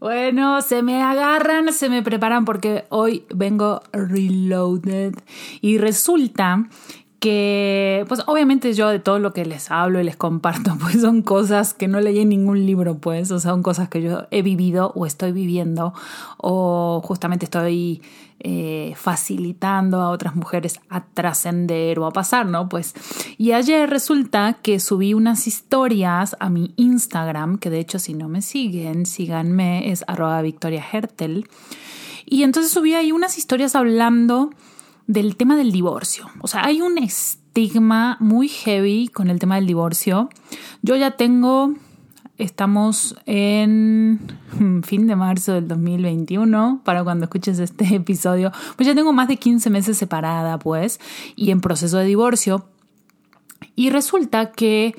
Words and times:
Bueno, 0.00 0.62
se 0.62 0.82
me 0.82 1.02
agarran, 1.02 1.74
se 1.74 1.90
me 1.90 2.02
preparan 2.02 2.46
porque 2.46 2.86
hoy 2.88 3.26
vengo 3.34 3.82
reloaded. 3.92 5.14
Y 5.60 5.76
resulta 5.76 6.70
que, 7.20 8.06
pues 8.08 8.22
obviamente 8.26 8.72
yo 8.72 8.88
de 8.88 8.98
todo 8.98 9.18
lo 9.18 9.34
que 9.34 9.44
les 9.44 9.70
hablo 9.70 10.00
y 10.00 10.04
les 10.04 10.16
comparto, 10.16 10.76
pues 10.80 11.02
son 11.02 11.22
cosas 11.22 11.74
que 11.74 11.86
no 11.86 12.00
leí 12.00 12.18
en 12.18 12.30
ningún 12.30 12.64
libro, 12.66 12.96
pues, 12.96 13.30
o 13.30 13.38
sea, 13.38 13.52
son 13.52 13.62
cosas 13.62 13.88
que 13.88 14.02
yo 14.02 14.26
he 14.30 14.42
vivido 14.42 14.92
o 14.96 15.06
estoy 15.06 15.32
viviendo 15.32 15.92
o 16.38 17.02
justamente 17.04 17.44
estoy 17.44 18.00
eh, 18.40 18.94
facilitando 18.96 20.00
a 20.00 20.08
otras 20.08 20.34
mujeres 20.34 20.80
a 20.88 21.04
trascender 21.04 21.98
o 21.98 22.06
a 22.06 22.10
pasar, 22.10 22.46
¿no? 22.46 22.70
Pues, 22.70 22.94
y 23.36 23.52
ayer 23.52 23.90
resulta 23.90 24.54
que 24.62 24.80
subí 24.80 25.12
unas 25.12 25.46
historias 25.46 26.36
a 26.40 26.48
mi 26.48 26.72
Instagram, 26.76 27.58
que 27.58 27.68
de 27.68 27.80
hecho 27.80 27.98
si 27.98 28.14
no 28.14 28.30
me 28.30 28.40
siguen, 28.40 29.04
síganme, 29.04 29.92
es 29.92 30.04
arroba 30.06 30.40
Victoria 30.40 30.82
Hertel. 30.90 31.46
Y 32.24 32.44
entonces 32.44 32.72
subí 32.72 32.94
ahí 32.94 33.12
unas 33.12 33.36
historias 33.36 33.74
hablando 33.74 34.50
del 35.10 35.34
tema 35.34 35.56
del 35.56 35.72
divorcio. 35.72 36.30
O 36.40 36.46
sea, 36.46 36.64
hay 36.64 36.80
un 36.80 36.96
estigma 36.96 38.16
muy 38.20 38.46
heavy 38.46 39.08
con 39.08 39.28
el 39.28 39.40
tema 39.40 39.56
del 39.56 39.66
divorcio. 39.66 40.30
Yo 40.82 40.94
ya 40.94 41.16
tengo, 41.16 41.74
estamos 42.38 43.16
en 43.26 44.20
fin 44.84 45.08
de 45.08 45.16
marzo 45.16 45.54
del 45.54 45.66
2021, 45.66 46.82
para 46.84 47.02
cuando 47.02 47.24
escuches 47.24 47.58
este 47.58 47.92
episodio, 47.96 48.52
pues 48.76 48.86
ya 48.86 48.94
tengo 48.94 49.12
más 49.12 49.26
de 49.26 49.36
15 49.36 49.68
meses 49.68 49.98
separada, 49.98 50.60
pues, 50.60 51.00
y 51.34 51.50
en 51.50 51.60
proceso 51.60 51.98
de 51.98 52.04
divorcio. 52.04 52.66
Y 53.74 53.90
resulta 53.90 54.52
que, 54.52 54.94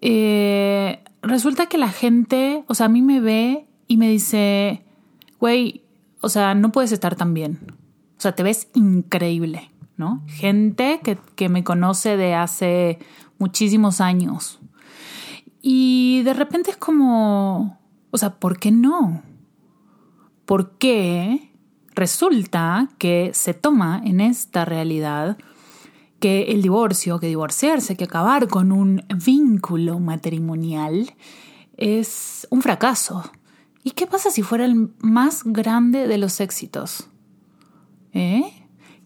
eh, 0.00 1.04
resulta 1.22 1.66
que 1.66 1.78
la 1.78 1.88
gente, 1.88 2.64
o 2.66 2.74
sea, 2.74 2.86
a 2.86 2.88
mí 2.88 3.00
me 3.00 3.20
ve 3.20 3.64
y 3.86 3.96
me 3.96 4.08
dice, 4.08 4.82
güey, 5.38 5.84
o 6.20 6.28
sea, 6.28 6.56
no 6.56 6.72
puedes 6.72 6.90
estar 6.90 7.14
tan 7.14 7.32
bien. 7.32 7.60
O 8.22 8.28
sea, 8.30 8.36
te 8.36 8.44
ves 8.44 8.68
increíble, 8.74 9.72
¿no? 9.96 10.22
Gente 10.28 11.00
que, 11.02 11.18
que 11.34 11.48
me 11.48 11.64
conoce 11.64 12.16
de 12.16 12.36
hace 12.36 13.00
muchísimos 13.38 14.00
años. 14.00 14.60
Y 15.60 16.22
de 16.22 16.32
repente 16.32 16.70
es 16.70 16.76
como, 16.76 17.80
o 18.12 18.18
sea, 18.18 18.36
¿por 18.36 18.60
qué 18.60 18.70
no? 18.70 19.24
¿Por 20.44 20.78
qué 20.78 21.52
resulta 21.96 22.90
que 22.98 23.32
se 23.34 23.54
toma 23.54 24.00
en 24.04 24.20
esta 24.20 24.64
realidad 24.64 25.36
que 26.20 26.52
el 26.52 26.62
divorcio, 26.62 27.18
que 27.18 27.26
divorciarse, 27.26 27.96
que 27.96 28.04
acabar 28.04 28.46
con 28.46 28.70
un 28.70 29.04
vínculo 29.26 29.98
matrimonial 29.98 31.12
es 31.76 32.46
un 32.50 32.62
fracaso? 32.62 33.28
¿Y 33.82 33.90
qué 33.90 34.06
pasa 34.06 34.30
si 34.30 34.42
fuera 34.42 34.64
el 34.64 34.94
más 35.00 35.42
grande 35.42 36.06
de 36.06 36.18
los 36.18 36.38
éxitos? 36.38 37.08
¿Eh? 38.12 38.42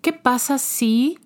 ¿Qué 0.03 0.13
pasa 0.13 0.59
si 0.59 1.19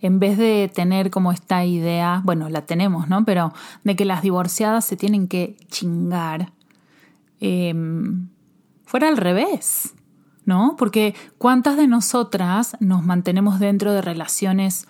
en 0.00 0.18
vez 0.18 0.38
de 0.38 0.70
tener 0.74 1.10
como 1.10 1.30
esta 1.30 1.64
idea, 1.64 2.22
bueno, 2.24 2.48
la 2.48 2.64
tenemos, 2.64 3.08
¿no? 3.08 3.24
Pero 3.24 3.52
de 3.84 3.96
que 3.96 4.04
las 4.04 4.22
divorciadas 4.22 4.84
se 4.84 4.96
tienen 4.96 5.28
que 5.28 5.56
chingar, 5.68 6.52
em, 7.40 8.28
fuera 8.84 9.08
al 9.08 9.18
revés, 9.18 9.94
¿no? 10.46 10.74
Porque 10.78 11.14
¿cuántas 11.38 11.76
de 11.76 11.86
nosotras 11.86 12.76
nos 12.80 13.04
mantenemos 13.04 13.60
dentro 13.60 13.92
de 13.92 14.00
relaciones 14.00 14.88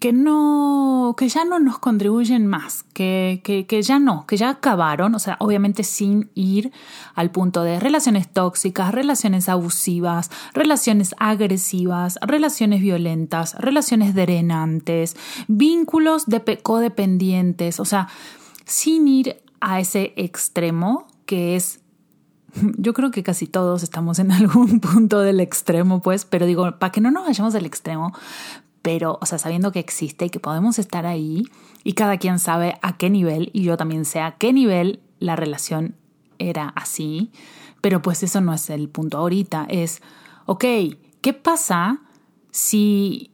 que 0.00 0.14
no, 0.14 1.14
que 1.16 1.28
ya 1.28 1.44
no 1.44 1.58
nos 1.58 1.78
contribuyen 1.78 2.46
más, 2.46 2.84
que, 2.94 3.42
que, 3.44 3.66
que, 3.66 3.82
ya 3.82 3.98
no, 3.98 4.26
que 4.26 4.38
ya 4.38 4.48
acabaron, 4.48 5.14
o 5.14 5.18
sea, 5.18 5.36
obviamente 5.40 5.84
sin 5.84 6.30
ir 6.34 6.72
al 7.14 7.30
punto 7.30 7.62
de 7.62 7.78
relaciones 7.78 8.32
tóxicas, 8.32 8.92
relaciones 8.92 9.50
abusivas, 9.50 10.30
relaciones 10.54 11.14
agresivas, 11.18 12.18
relaciones 12.22 12.80
violentas, 12.80 13.54
relaciones 13.58 14.14
drenantes, 14.14 15.16
vínculos 15.48 16.26
de 16.26 16.58
codependientes, 16.62 17.78
o 17.78 17.84
sea, 17.84 18.08
sin 18.64 19.06
ir 19.06 19.42
a 19.60 19.80
ese 19.80 20.14
extremo 20.16 21.08
que 21.26 21.56
es 21.56 21.80
yo 22.78 22.94
creo 22.94 23.10
que 23.10 23.22
casi 23.22 23.46
todos 23.46 23.82
estamos 23.82 24.18
en 24.18 24.32
algún 24.32 24.80
punto 24.80 25.20
del 25.20 25.40
extremo, 25.40 26.00
pues, 26.00 26.24
pero 26.24 26.46
digo, 26.46 26.78
para 26.78 26.90
que 26.90 27.00
no 27.00 27.10
nos 27.10 27.26
vayamos 27.26 27.54
al 27.54 27.66
extremo, 27.66 28.12
pero, 28.82 29.18
o 29.20 29.26
sea, 29.26 29.38
sabiendo 29.38 29.72
que 29.72 29.78
existe 29.78 30.26
y 30.26 30.30
que 30.30 30.40
podemos 30.40 30.78
estar 30.78 31.06
ahí 31.06 31.44
y 31.84 31.92
cada 31.92 32.18
quien 32.18 32.38
sabe 32.38 32.78
a 32.82 32.96
qué 32.96 33.10
nivel 33.10 33.50
y 33.52 33.62
yo 33.62 33.76
también 33.76 34.04
sé 34.04 34.20
a 34.20 34.32
qué 34.32 34.52
nivel 34.52 35.00
la 35.18 35.36
relación 35.36 35.96
era 36.38 36.68
así, 36.68 37.30
pero 37.80 38.02
pues 38.02 38.22
eso 38.22 38.40
no 38.40 38.54
es 38.54 38.70
el 38.70 38.88
punto 38.88 39.18
ahorita, 39.18 39.66
es, 39.68 40.00
ok, 40.46 40.64
¿qué 41.20 41.32
pasa 41.32 42.00
si 42.50 43.30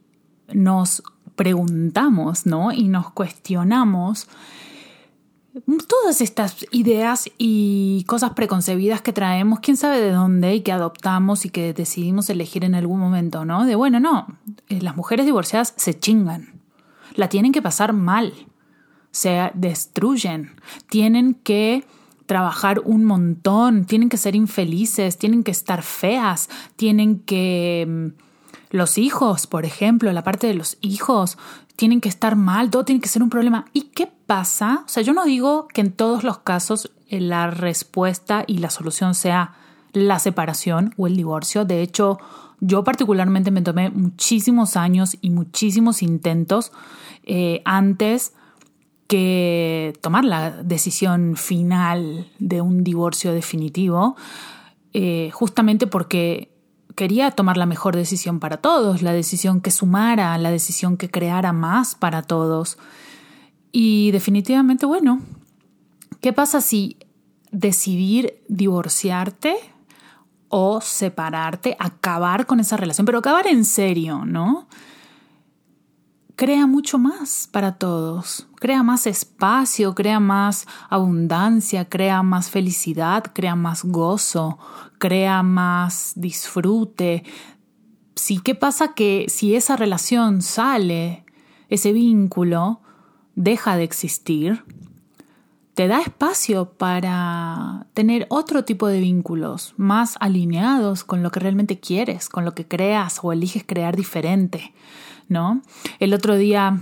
nos 0.53 1.03
preguntamos, 1.35 2.45
¿no? 2.45 2.71
Y 2.71 2.87
nos 2.87 3.11
cuestionamos 3.11 4.27
todas 5.87 6.21
estas 6.21 6.65
ideas 6.71 7.29
y 7.37 8.03
cosas 8.07 8.31
preconcebidas 8.31 9.01
que 9.01 9.13
traemos, 9.13 9.59
quién 9.59 9.77
sabe 9.77 9.99
de 9.99 10.11
dónde 10.11 10.55
y 10.55 10.61
que 10.61 10.71
adoptamos 10.71 11.45
y 11.45 11.49
que 11.49 11.73
decidimos 11.73 12.29
elegir 12.29 12.63
en 12.63 12.75
algún 12.75 12.99
momento, 12.99 13.45
¿no? 13.45 13.65
De 13.65 13.75
bueno, 13.75 13.99
no, 13.99 14.27
eh, 14.69 14.81
las 14.81 14.95
mujeres 14.95 15.25
divorciadas 15.25 15.73
se 15.77 15.97
chingan, 15.97 16.61
la 17.15 17.29
tienen 17.29 17.51
que 17.51 17.61
pasar 17.61 17.93
mal, 17.93 18.33
se 19.11 19.51
destruyen, 19.53 20.51
tienen 20.89 21.33
que 21.33 21.85
trabajar 22.27 22.81
un 22.83 23.05
montón, 23.05 23.85
tienen 23.85 24.09
que 24.09 24.17
ser 24.17 24.35
infelices, 24.35 25.17
tienen 25.17 25.43
que 25.43 25.51
estar 25.51 25.81
feas, 25.81 26.49
tienen 26.75 27.19
que... 27.19 28.13
Los 28.69 28.97
hijos, 28.97 29.47
por 29.47 29.65
ejemplo, 29.65 30.11
la 30.11 30.23
parte 30.23 30.47
de 30.47 30.53
los 30.53 30.77
hijos, 30.81 31.37
tienen 31.75 32.01
que 32.01 32.09
estar 32.09 32.35
mal, 32.35 32.69
todo 32.69 32.85
tiene 32.85 33.01
que 33.01 33.07
ser 33.07 33.23
un 33.23 33.29
problema. 33.29 33.65
¿Y 33.71 33.83
qué 33.93 34.07
pasa? 34.07 34.83
O 34.85 34.89
sea, 34.89 35.03
yo 35.03 35.13
no 35.13 35.25
digo 35.25 35.67
que 35.67 35.81
en 35.81 35.91
todos 35.91 36.23
los 36.23 36.39
casos 36.39 36.91
eh, 37.07 37.21
la 37.21 37.49
respuesta 37.51 38.43
y 38.45 38.57
la 38.57 38.69
solución 38.69 39.15
sea 39.15 39.53
la 39.93 40.19
separación 40.19 40.93
o 40.97 41.07
el 41.07 41.15
divorcio. 41.15 41.65
De 41.65 41.81
hecho, 41.81 42.19
yo 42.59 42.83
particularmente 42.83 43.51
me 43.51 43.61
tomé 43.61 43.89
muchísimos 43.89 44.75
años 44.75 45.17
y 45.21 45.29
muchísimos 45.29 46.01
intentos 46.01 46.71
eh, 47.23 47.61
antes 47.65 48.33
que 49.07 49.93
tomar 50.01 50.25
la 50.25 50.51
decisión 50.51 51.37
final 51.37 52.29
de 52.39 52.61
un 52.61 52.83
divorcio 52.83 53.31
definitivo, 53.31 54.17
eh, 54.93 55.29
justamente 55.31 55.87
porque 55.87 56.51
quería 56.97 57.29
tomar 57.29 57.57
la 57.57 57.67
mejor 57.67 57.95
decisión 57.95 58.39
para 58.39 58.57
todos, 58.57 59.03
la 59.03 59.13
decisión 59.13 59.61
que 59.61 59.69
sumara, 59.69 60.35
la 60.39 60.49
decisión 60.49 60.97
que 60.97 61.11
creara 61.11 61.53
más 61.53 61.93
para 61.93 62.23
todos. 62.23 62.79
Y 63.71 64.09
definitivamente, 64.09 64.87
bueno, 64.87 65.21
¿qué 66.21 66.33
pasa 66.33 66.59
si 66.59 66.97
decidir 67.51 68.43
divorciarte 68.47 69.55
o 70.49 70.81
separarte, 70.81 71.77
acabar 71.79 72.47
con 72.47 72.59
esa 72.59 72.77
relación, 72.77 73.05
pero 73.05 73.19
acabar 73.19 73.45
en 73.45 73.63
serio, 73.63 74.25
¿no? 74.25 74.67
Crea 76.37 76.67
mucho 76.67 76.99
más 76.99 77.49
para 77.51 77.79
todos, 77.79 78.47
crea 78.57 78.83
más 78.83 79.07
espacio, 79.07 79.95
crea 79.95 80.19
más 80.19 80.67
abundancia, 80.87 81.89
crea 81.89 82.21
más 82.21 82.51
felicidad, 82.51 83.23
crea 83.33 83.55
más 83.55 83.83
gozo, 83.83 84.59
crea 84.99 85.41
más 85.41 86.13
disfrute. 86.15 87.23
Sí, 88.15 88.39
¿qué 88.39 88.53
pasa 88.53 88.93
que 88.93 89.25
si 89.29 89.55
esa 89.55 89.75
relación 89.77 90.43
sale, 90.43 91.25
ese 91.69 91.91
vínculo 91.91 92.81
deja 93.35 93.75
de 93.75 93.83
existir? 93.83 94.63
Te 95.77 95.87
da 95.87 96.01
espacio 96.01 96.71
para 96.71 97.85
tener 97.93 98.25
otro 98.29 98.65
tipo 98.65 98.87
de 98.87 98.99
vínculos 98.99 99.75
más 99.77 100.15
alineados 100.19 101.03
con 101.03 101.21
lo 101.21 101.29
que 101.29 101.39
realmente 101.39 101.79
quieres, 101.79 102.29
con 102.29 102.45
lo 102.45 102.55
que 102.55 102.67
creas 102.67 103.19
o 103.21 103.31
eliges 103.31 103.63
crear 103.63 103.95
diferente. 103.95 104.73
¿no? 105.29 105.61
El 105.99 106.15
otro 106.15 106.35
día, 106.35 106.79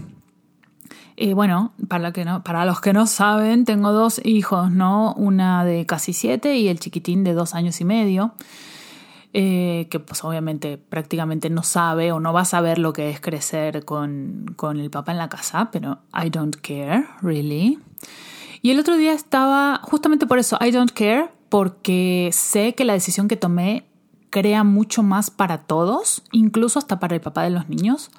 eh, 1.17 1.33
bueno, 1.33 1.73
para, 1.89 2.65
los 2.65 2.79
que 2.79 2.93
no 2.93 3.05
saben, 3.05 3.65
tengo 3.65 3.91
dos 3.91 4.21
hijos, 4.23 4.71
¿no? 4.71 5.13
Una 5.15 5.65
de 5.65 5.85
casi 5.85 6.13
siete 6.13 6.55
y 6.55 6.69
el 6.69 6.79
chiquitín 6.79 7.25
de 7.25 7.33
dos 7.33 7.53
años 7.53 7.81
y 7.81 7.83
medio. 7.83 8.33
eh, 9.33 9.87
que 9.91 9.99
pues 9.99 10.23
obviamente 10.23 10.77
prácticamente 10.77 11.49
no 11.49 11.63
sabe 11.63 12.13
o 12.13 12.21
no 12.21 12.31
va 12.31 12.43
a 12.43 12.45
saber 12.45 12.79
lo 12.79 12.93
que 12.93 13.09
es 13.09 13.19
crecer 13.19 13.83
con, 13.83 14.53
con 14.55 14.79
el 14.79 14.89
papá 14.89 15.11
en 15.11 15.17
la 15.17 15.27
casa, 15.27 15.67
pero 15.69 15.99
I 16.13 16.29
don't 16.29 16.55
care, 16.61 17.05
really. 17.21 17.77
Y 18.65 18.71
el 18.71 18.79
otro 18.79 18.97
día 18.97 19.13
estaba, 19.13 19.79
justamente 19.83 20.25
por 20.25 20.39
eso, 20.39 20.57
I 20.59 20.71
don't 20.71 20.89
care, 20.89 21.29
porque 21.49 22.31
sé 22.33 22.73
que 22.73 22.83
la 22.83 22.93
decisión 22.93 23.27
que 23.27 23.37
tomé 23.37 23.85
crea 24.31 24.63
mucho 24.63 25.03
más 25.03 25.29
para 25.29 25.59
todos, 25.59 26.23
incluso 26.31 26.79
hasta 26.79 26.99
para 26.99 27.13
el 27.13 27.21
papá 27.21 27.43
de 27.43 27.51
los 27.51 27.69
niños. 27.69 28.09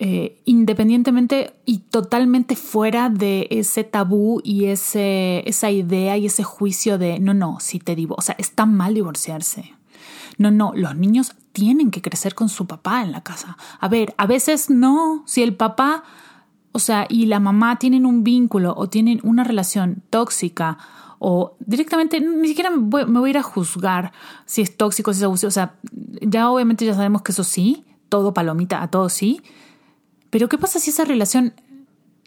Eh, 0.00 0.42
independientemente 0.44 1.54
y 1.64 1.78
totalmente 1.78 2.56
fuera 2.56 3.10
de 3.10 3.46
ese 3.52 3.84
tabú 3.84 4.40
y 4.42 4.64
ese, 4.64 5.48
esa 5.48 5.70
idea 5.70 6.16
y 6.16 6.26
ese 6.26 6.42
juicio 6.42 6.98
de 6.98 7.20
no, 7.20 7.32
no, 7.32 7.60
si 7.60 7.78
te 7.78 7.94
digo, 7.94 8.16
o 8.18 8.22
sea, 8.22 8.34
está 8.40 8.66
mal 8.66 8.92
divorciarse. 8.92 9.72
No, 10.36 10.50
no, 10.50 10.72
los 10.74 10.96
niños 10.96 11.36
tienen 11.52 11.92
que 11.92 12.02
crecer 12.02 12.34
con 12.34 12.48
su 12.48 12.66
papá 12.66 13.02
en 13.02 13.12
la 13.12 13.22
casa. 13.22 13.56
A 13.78 13.86
ver, 13.86 14.16
a 14.18 14.26
veces 14.26 14.68
no, 14.68 15.22
si 15.26 15.44
el 15.44 15.54
papá, 15.54 16.02
o 16.72 16.78
sea, 16.78 17.06
y 17.08 17.26
la 17.26 17.38
mamá 17.38 17.78
tienen 17.78 18.06
un 18.06 18.24
vínculo 18.24 18.74
o 18.76 18.88
tienen 18.88 19.20
una 19.22 19.44
relación 19.44 20.02
tóxica 20.10 20.78
o 21.18 21.56
directamente, 21.60 22.20
ni 22.20 22.48
siquiera 22.48 22.70
me 22.70 22.78
voy, 22.78 23.06
me 23.06 23.20
voy 23.20 23.28
a 23.28 23.30
ir 23.30 23.38
a 23.38 23.42
juzgar 23.42 24.12
si 24.44 24.62
es 24.62 24.76
tóxico, 24.76 25.12
si 25.12 25.20
es 25.20 25.24
abusivo, 25.24 25.48
o 25.48 25.52
sea, 25.52 25.76
ya 26.20 26.50
obviamente 26.50 26.84
ya 26.84 26.94
sabemos 26.94 27.22
que 27.22 27.32
eso 27.32 27.44
sí, 27.44 27.84
todo 28.08 28.34
palomita, 28.34 28.82
a 28.82 28.90
todo 28.90 29.08
sí, 29.08 29.40
pero 30.30 30.48
¿qué 30.48 30.56
pasa 30.58 30.80
si 30.80 30.90
esa 30.90 31.04
relación 31.04 31.52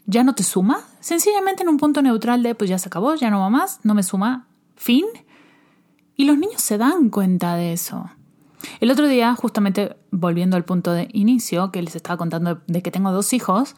ya 0.06 0.22
no 0.22 0.34
te 0.34 0.44
suma? 0.44 0.84
Sencillamente 1.00 1.64
en 1.64 1.68
un 1.68 1.76
punto 1.76 2.00
neutral 2.02 2.42
de, 2.42 2.54
pues 2.54 2.70
ya 2.70 2.78
se 2.78 2.88
acabó, 2.88 3.16
ya 3.16 3.30
no 3.30 3.40
va 3.40 3.50
más, 3.50 3.80
no 3.82 3.94
me 3.94 4.04
suma, 4.04 4.46
fin. 4.76 5.04
Y 6.16 6.24
los 6.24 6.38
niños 6.38 6.62
se 6.62 6.78
dan 6.78 7.10
cuenta 7.10 7.56
de 7.56 7.72
eso. 7.72 8.08
El 8.80 8.90
otro 8.90 9.08
día, 9.08 9.34
justamente 9.34 9.96
volviendo 10.10 10.56
al 10.56 10.64
punto 10.64 10.92
de 10.92 11.08
inicio, 11.12 11.70
que 11.70 11.82
les 11.82 11.96
estaba 11.96 12.16
contando 12.16 12.60
de 12.66 12.82
que 12.82 12.90
tengo 12.90 13.12
dos 13.12 13.32
hijos, 13.32 13.76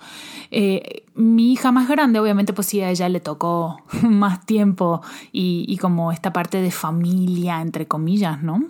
eh, 0.51 1.05
mi 1.15 1.53
hija 1.53 1.73
más 1.73 1.89
grande, 1.89 2.21
obviamente, 2.21 2.53
pues 2.53 2.69
sí, 2.69 2.81
a 2.81 2.91
ella 2.91 3.09
le 3.09 3.21
tocó 3.21 3.83
más 4.03 4.47
tiempo 4.47 5.03
y, 5.33 5.77
como 5.79 6.13
esta 6.13 6.33
parte 6.33 6.61
de 6.61 6.71
familia, 6.71 7.61
entre 7.61 7.87
comillas, 7.87 8.43
¿no? 8.43 8.65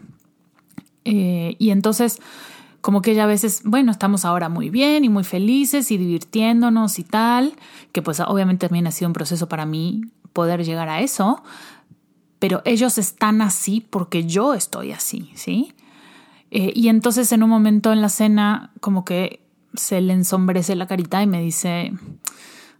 Eh, 1.04 1.56
y 1.58 1.70
entonces, 1.70 2.20
como 2.80 3.02
que 3.02 3.12
ella 3.12 3.24
a 3.24 3.26
veces, 3.26 3.62
bueno, 3.64 3.90
estamos 3.90 4.24
ahora 4.24 4.48
muy 4.48 4.70
bien 4.70 5.04
y 5.04 5.08
muy 5.08 5.24
felices 5.24 5.90
y 5.90 5.98
divirtiéndonos 5.98 6.98
y 6.98 7.04
tal, 7.04 7.54
que 7.92 8.02
pues 8.02 8.20
obviamente 8.20 8.68
también 8.68 8.86
ha 8.86 8.90
sido 8.90 9.08
un 9.08 9.14
proceso 9.14 9.48
para 9.48 9.66
mí 9.66 10.02
poder 10.32 10.64
llegar 10.64 10.88
a 10.88 11.00
eso, 11.00 11.42
pero 12.38 12.62
ellos 12.64 12.98
están 12.98 13.42
así 13.42 13.80
porque 13.80 14.24
yo 14.24 14.54
estoy 14.54 14.92
así, 14.92 15.30
¿sí? 15.34 15.74
Eh, 16.50 16.72
y 16.74 16.88
entonces 16.88 17.30
en 17.32 17.42
un 17.42 17.50
momento 17.50 17.92
en 17.92 18.00
la 18.00 18.08
cena 18.08 18.72
como 18.80 19.04
que 19.04 19.40
se 19.74 20.00
le 20.00 20.12
ensombrece 20.12 20.74
la 20.76 20.86
carita 20.86 21.22
y 21.22 21.26
me 21.26 21.40
dice, 21.40 21.92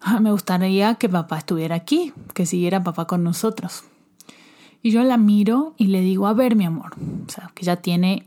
ah, 0.01 0.21
me 0.21 0.33
gustaría 0.33 0.95
que 0.95 1.09
papá 1.09 1.39
estuviera 1.39 1.75
aquí, 1.75 2.13
que 2.35 2.47
siguiera 2.47 2.83
papá 2.83 3.07
con 3.07 3.23
nosotros. 3.23 3.85
Y 4.83 4.91
yo 4.91 5.03
la 5.03 5.17
miro 5.17 5.75
y 5.77 5.89
le 5.89 6.01
digo, 6.01 6.27
a 6.27 6.33
ver 6.33 6.57
mi 6.57 6.65
amor, 6.65 6.95
o 7.27 7.31
sea, 7.31 7.51
que 7.55 7.65
ya 7.65 7.77
tiene 7.77 8.27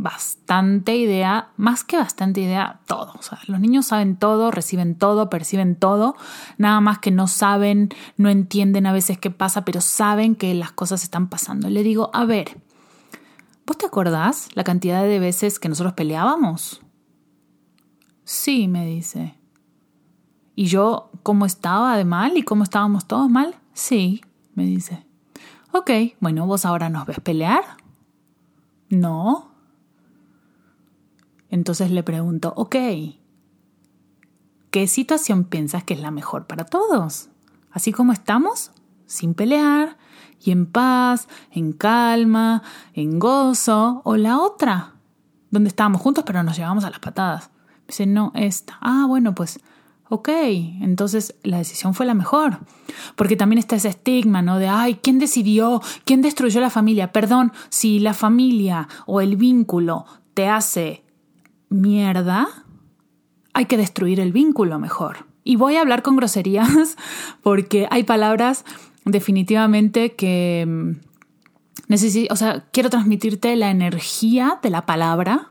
bastante 0.00 0.96
idea, 0.96 1.50
más 1.58 1.84
que 1.84 1.98
bastante 1.98 2.40
idea, 2.40 2.80
todo. 2.86 3.12
O 3.18 3.22
sea, 3.22 3.38
los 3.46 3.60
niños 3.60 3.86
saben 3.86 4.16
todo, 4.16 4.50
reciben 4.50 4.94
todo, 4.94 5.28
perciben 5.28 5.76
todo, 5.76 6.16
nada 6.56 6.80
más 6.80 7.00
que 7.00 7.10
no 7.10 7.28
saben, 7.28 7.90
no 8.16 8.30
entienden 8.30 8.86
a 8.86 8.92
veces 8.92 9.18
qué 9.18 9.30
pasa, 9.30 9.64
pero 9.64 9.82
saben 9.82 10.36
que 10.36 10.54
las 10.54 10.72
cosas 10.72 11.02
están 11.02 11.28
pasando. 11.28 11.68
Le 11.68 11.82
digo, 11.82 12.10
a 12.14 12.24
ver, 12.24 12.56
¿vos 13.70 13.78
te 13.78 13.86
acordás 13.86 14.48
la 14.54 14.64
cantidad 14.64 15.04
de 15.04 15.20
veces 15.20 15.60
que 15.60 15.68
nosotros 15.68 15.92
peleábamos? 15.92 16.82
Sí, 18.24 18.66
me 18.66 18.84
dice. 18.84 19.38
¿Y 20.56 20.64
yo 20.64 21.12
cómo 21.22 21.46
estaba 21.46 21.96
de 21.96 22.04
mal 22.04 22.36
y 22.36 22.42
cómo 22.42 22.64
estábamos 22.64 23.06
todos 23.06 23.30
mal? 23.30 23.54
Sí, 23.72 24.22
me 24.54 24.64
dice. 24.64 25.06
Ok, 25.70 25.88
bueno, 26.18 26.46
vos 26.46 26.64
ahora 26.64 26.90
nos 26.90 27.06
ves 27.06 27.20
pelear. 27.20 27.62
No, 28.88 29.52
entonces 31.48 31.92
le 31.92 32.02
pregunto, 32.02 32.52
ok, 32.56 32.74
¿qué 34.72 34.88
situación 34.88 35.44
piensas 35.44 35.84
que 35.84 35.94
es 35.94 36.00
la 36.00 36.10
mejor 36.10 36.48
para 36.48 36.64
todos? 36.64 37.28
Así 37.70 37.92
como 37.92 38.12
estamos, 38.12 38.72
sin 39.06 39.34
pelear, 39.34 39.96
y 40.42 40.50
en 40.50 40.66
paz, 40.66 41.28
en 41.50 41.72
calma, 41.72 42.62
en 42.94 43.18
gozo, 43.18 44.02
o 44.04 44.16
la 44.16 44.38
otra, 44.38 44.94
donde 45.50 45.68
estábamos 45.68 46.00
juntos 46.00 46.24
pero 46.26 46.42
nos 46.42 46.56
llevamos 46.56 46.84
a 46.84 46.90
las 46.90 47.00
patadas. 47.00 47.50
Dice, 47.86 48.06
no, 48.06 48.32
esta. 48.34 48.78
Ah, 48.80 49.06
bueno, 49.08 49.34
pues, 49.34 49.60
ok, 50.08 50.28
entonces 50.80 51.34
la 51.42 51.58
decisión 51.58 51.92
fue 51.92 52.06
la 52.06 52.14
mejor. 52.14 52.60
Porque 53.16 53.36
también 53.36 53.58
está 53.58 53.76
ese 53.76 53.88
estigma, 53.88 54.42
¿no? 54.42 54.58
De, 54.58 54.68
ay, 54.68 55.00
¿quién 55.02 55.18
decidió? 55.18 55.82
¿Quién 56.04 56.22
destruyó 56.22 56.60
la 56.60 56.70
familia? 56.70 57.12
Perdón, 57.12 57.52
si 57.68 57.98
la 57.98 58.14
familia 58.14 58.88
o 59.06 59.20
el 59.20 59.36
vínculo 59.36 60.06
te 60.34 60.48
hace 60.48 61.04
mierda, 61.68 62.46
hay 63.52 63.66
que 63.66 63.76
destruir 63.76 64.20
el 64.20 64.32
vínculo 64.32 64.78
mejor. 64.78 65.26
Y 65.42 65.56
voy 65.56 65.76
a 65.76 65.80
hablar 65.80 66.02
con 66.02 66.16
groserías 66.16 66.96
porque 67.42 67.88
hay 67.90 68.04
palabras 68.04 68.64
definitivamente 69.10 70.12
que 70.12 70.64
mm, 70.66 70.90
necesito, 71.88 72.32
o 72.32 72.36
sea, 72.36 72.64
quiero 72.72 72.90
transmitirte 72.90 73.54
la 73.56 73.70
energía 73.70 74.58
de 74.62 74.70
la 74.70 74.86
palabra 74.86 75.49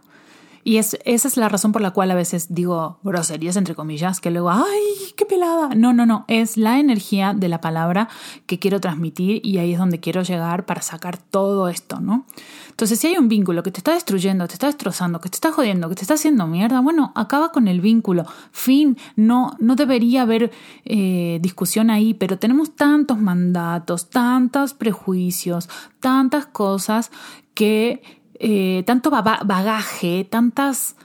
y 0.69 0.77
esa 0.77 0.99
es 1.03 1.35
la 1.35 1.49
razón 1.49 1.71
por 1.71 1.81
la 1.81 1.89
cual 1.89 2.11
a 2.11 2.15
veces 2.15 2.53
digo 2.53 2.99
groserías, 3.01 3.55
entre 3.55 3.73
comillas, 3.73 4.21
que 4.21 4.29
luego, 4.29 4.51
¡ay, 4.51 5.13
qué 5.17 5.25
pelada! 5.25 5.69
No, 5.73 5.93
no, 5.93 6.05
no, 6.05 6.25
es 6.27 6.57
la 6.57 6.77
energía 6.77 7.33
de 7.33 7.49
la 7.49 7.59
palabra 7.59 8.07
que 8.45 8.59
quiero 8.59 8.79
transmitir 8.79 9.43
y 9.43 9.57
ahí 9.57 9.73
es 9.73 9.79
donde 9.79 9.99
quiero 9.99 10.21
llegar 10.21 10.67
para 10.67 10.83
sacar 10.83 11.17
todo 11.17 11.69
esto, 11.69 11.99
¿no? 11.99 12.27
Entonces, 12.69 12.99
si 12.99 13.07
hay 13.07 13.17
un 13.17 13.29
vínculo 13.29 13.63
que 13.63 13.71
te 13.71 13.79
está 13.79 13.95
destruyendo, 13.95 14.47
te 14.47 14.53
está 14.53 14.67
destrozando, 14.67 15.19
que 15.19 15.29
te 15.29 15.37
está 15.37 15.51
jodiendo, 15.51 15.89
que 15.89 15.95
te 15.95 16.03
está 16.03 16.13
haciendo 16.13 16.45
mierda, 16.45 16.81
bueno, 16.81 17.13
acaba 17.15 17.51
con 17.51 17.67
el 17.67 17.81
vínculo. 17.81 18.27
Fin, 18.51 18.95
no, 19.15 19.57
no 19.57 19.75
debería 19.75 20.21
haber 20.21 20.51
eh, 20.85 21.39
discusión 21.41 21.89
ahí, 21.89 22.13
pero 22.13 22.37
tenemos 22.37 22.75
tantos 22.75 23.17
mandatos, 23.17 24.11
tantos 24.11 24.75
prejuicios, 24.75 25.67
tantas 25.99 26.45
cosas 26.45 27.09
que 27.55 28.18
eh, 28.39 28.83
tanto 28.85 29.11
bagaje, 29.11 30.25
tantas 30.29 30.95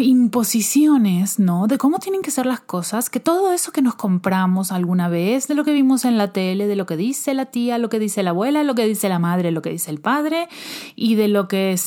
imposiciones, 0.00 1.38
¿no? 1.38 1.66
De 1.66 1.76
cómo 1.76 1.98
tienen 1.98 2.22
que 2.22 2.30
ser 2.30 2.46
las 2.46 2.60
cosas, 2.60 3.10
que 3.10 3.20
todo 3.20 3.52
eso 3.52 3.70
que 3.70 3.82
nos 3.82 3.94
compramos 3.94 4.72
alguna 4.72 5.08
vez, 5.08 5.46
de 5.46 5.54
lo 5.54 5.64
que 5.64 5.72
vimos 5.72 6.04
en 6.04 6.16
la 6.16 6.32
tele, 6.32 6.66
de 6.66 6.76
lo 6.76 6.86
que 6.86 6.96
dice 6.96 7.34
la 7.34 7.46
tía, 7.46 7.78
lo 7.78 7.90
que 7.90 7.98
dice 7.98 8.22
la 8.22 8.30
abuela, 8.30 8.64
lo 8.64 8.74
que 8.74 8.86
dice 8.86 9.08
la 9.08 9.18
madre, 9.18 9.50
lo 9.50 9.60
que 9.60 9.70
dice 9.70 9.90
el 9.90 10.00
padre, 10.00 10.48
y 10.96 11.16
de 11.16 11.28
lo 11.28 11.48
que 11.48 11.78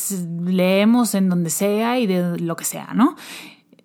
leemos 0.43 1.15
en 1.15 1.29
donde 1.29 1.49
sea 1.49 1.99
y 1.99 2.05
de 2.05 2.39
lo 2.39 2.55
que 2.55 2.65
sea, 2.65 2.93
¿no? 2.93 3.15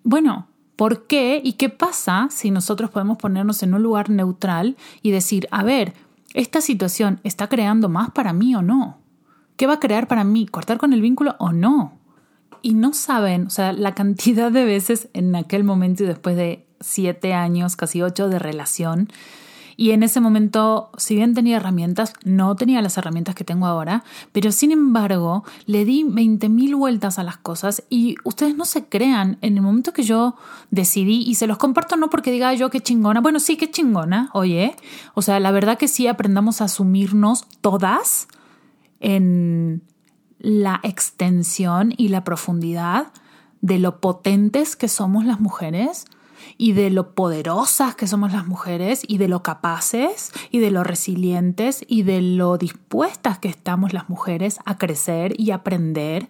Bueno, 0.03 0.47
¿por 0.75 1.07
qué 1.07 1.41
y 1.43 1.53
qué 1.53 1.69
pasa 1.69 2.27
si 2.29 2.51
nosotros 2.51 2.91
podemos 2.91 3.17
ponernos 3.17 3.63
en 3.63 3.73
un 3.73 3.81
lugar 3.81 4.11
neutral 4.11 4.77
y 5.01 5.09
decir, 5.09 5.47
a 5.49 5.63
ver, 5.63 5.93
esta 6.35 6.61
situación 6.61 7.19
está 7.23 7.49
creando 7.49 7.89
más 7.89 8.11
para 8.11 8.31
mí 8.31 8.53
o 8.55 8.61
no? 8.61 9.02
¿Qué 9.63 9.67
va 9.67 9.75
a 9.75 9.79
crear 9.79 10.09
para 10.09 10.25
mí? 10.25 10.45
¿Cortar 10.45 10.77
con 10.77 10.91
el 10.91 10.99
vínculo 10.99 11.37
o 11.39 11.53
no? 11.53 11.93
Y 12.61 12.73
no 12.73 12.91
saben, 12.91 13.47
o 13.47 13.49
sea, 13.49 13.71
la 13.71 13.95
cantidad 13.95 14.51
de 14.51 14.65
veces 14.65 15.07
en 15.13 15.33
aquel 15.37 15.63
momento 15.63 16.03
y 16.03 16.05
después 16.05 16.35
de 16.35 16.67
siete 16.81 17.33
años, 17.33 17.77
casi 17.77 18.01
ocho 18.01 18.27
de 18.27 18.39
relación, 18.39 19.07
y 19.77 19.91
en 19.91 20.03
ese 20.03 20.19
momento, 20.19 20.91
si 20.97 21.15
bien 21.15 21.33
tenía 21.33 21.55
herramientas, 21.55 22.11
no 22.25 22.57
tenía 22.57 22.81
las 22.81 22.97
herramientas 22.97 23.35
que 23.35 23.45
tengo 23.45 23.65
ahora, 23.65 24.03
pero 24.33 24.51
sin 24.51 24.73
embargo, 24.73 25.45
le 25.65 25.85
di 25.85 26.03
20.000 26.03 26.75
vueltas 26.75 27.17
a 27.17 27.23
las 27.23 27.37
cosas 27.37 27.83
y 27.89 28.17
ustedes 28.25 28.57
no 28.57 28.65
se 28.65 28.83
crean, 28.83 29.37
en 29.39 29.55
el 29.55 29.63
momento 29.63 29.93
que 29.93 30.03
yo 30.03 30.35
decidí, 30.71 31.21
y 31.21 31.35
se 31.35 31.47
los 31.47 31.57
comparto 31.57 31.95
no 31.95 32.09
porque 32.09 32.31
diga 32.31 32.53
yo 32.53 32.69
qué 32.69 32.81
chingona, 32.81 33.21
bueno, 33.21 33.39
sí, 33.39 33.55
qué 33.55 33.71
chingona, 33.71 34.29
oye, 34.33 34.75
o 35.13 35.21
sea, 35.21 35.39
la 35.39 35.51
verdad 35.51 35.77
que 35.77 35.87
sí 35.87 36.07
aprendamos 36.07 36.59
a 36.59 36.65
asumirnos 36.65 37.45
todas 37.61 38.27
en 39.03 39.83
la 40.39 40.79
extensión 40.81 41.93
y 41.95 42.07
la 42.07 42.23
profundidad 42.23 43.13
de 43.61 43.77
lo 43.77 44.01
potentes 44.01 44.75
que 44.75 44.87
somos 44.87 45.25
las 45.25 45.39
mujeres 45.39 46.05
y 46.57 46.73
de 46.73 46.89
lo 46.89 47.13
poderosas 47.13 47.95
que 47.95 48.07
somos 48.07 48.33
las 48.33 48.47
mujeres 48.47 49.03
y 49.07 49.17
de 49.17 49.27
lo 49.27 49.43
capaces 49.43 50.31
y 50.51 50.59
de 50.59 50.71
lo 50.71 50.83
resilientes 50.83 51.85
y 51.87 52.03
de 52.03 52.21
lo 52.21 52.57
dispuestas 52.57 53.39
que 53.39 53.47
estamos 53.47 53.93
las 53.93 54.09
mujeres 54.09 54.59
a 54.65 54.77
crecer 54.77 55.39
y 55.39 55.51
aprender 55.51 56.27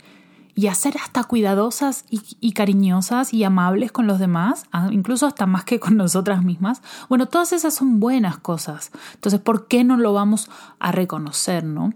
y 0.56 0.68
a 0.68 0.76
ser 0.76 0.98
hasta 0.98 1.24
cuidadosas 1.24 2.06
y, 2.10 2.52
cariñosas 2.54 3.34
y 3.34 3.44
amables 3.44 3.92
con 3.92 4.06
los 4.06 4.20
demás, 4.20 4.66
incluso 4.92 5.26
hasta 5.26 5.48
más 5.48 5.64
que 5.64 5.80
con 5.80 5.98
nosotras 5.98 6.44
mismas. 6.44 6.82
Bueno, 7.10 7.28
todas 7.28 7.54
esas 7.54 7.74
son 7.74 8.00
buenas 8.00 8.38
cosas. 8.38 8.92
Entonces, 9.16 9.40
¿por 9.40 9.68
qué 9.68 9.84
no 9.84 9.98
lo 9.98 10.14
vamos 10.14 10.50
a 10.80 10.92
reconocer, 10.92 11.64
no? 11.64 11.94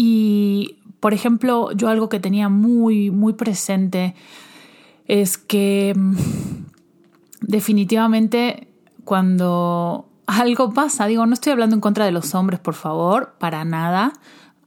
Y, 0.00 0.76
por 1.00 1.12
ejemplo, 1.12 1.72
yo 1.72 1.88
algo 1.88 2.08
que 2.08 2.20
tenía 2.20 2.48
muy, 2.48 3.10
muy 3.10 3.32
presente 3.32 4.14
es 5.08 5.36
que 5.36 5.92
mm, 5.96 6.14
definitivamente 7.40 8.68
cuando 9.04 10.08
algo 10.28 10.72
pasa, 10.72 11.08
digo, 11.08 11.26
no 11.26 11.34
estoy 11.34 11.50
hablando 11.50 11.74
en 11.74 11.80
contra 11.80 12.04
de 12.04 12.12
los 12.12 12.32
hombres, 12.36 12.60
por 12.60 12.74
favor, 12.74 13.34
para 13.40 13.64
nada, 13.64 14.12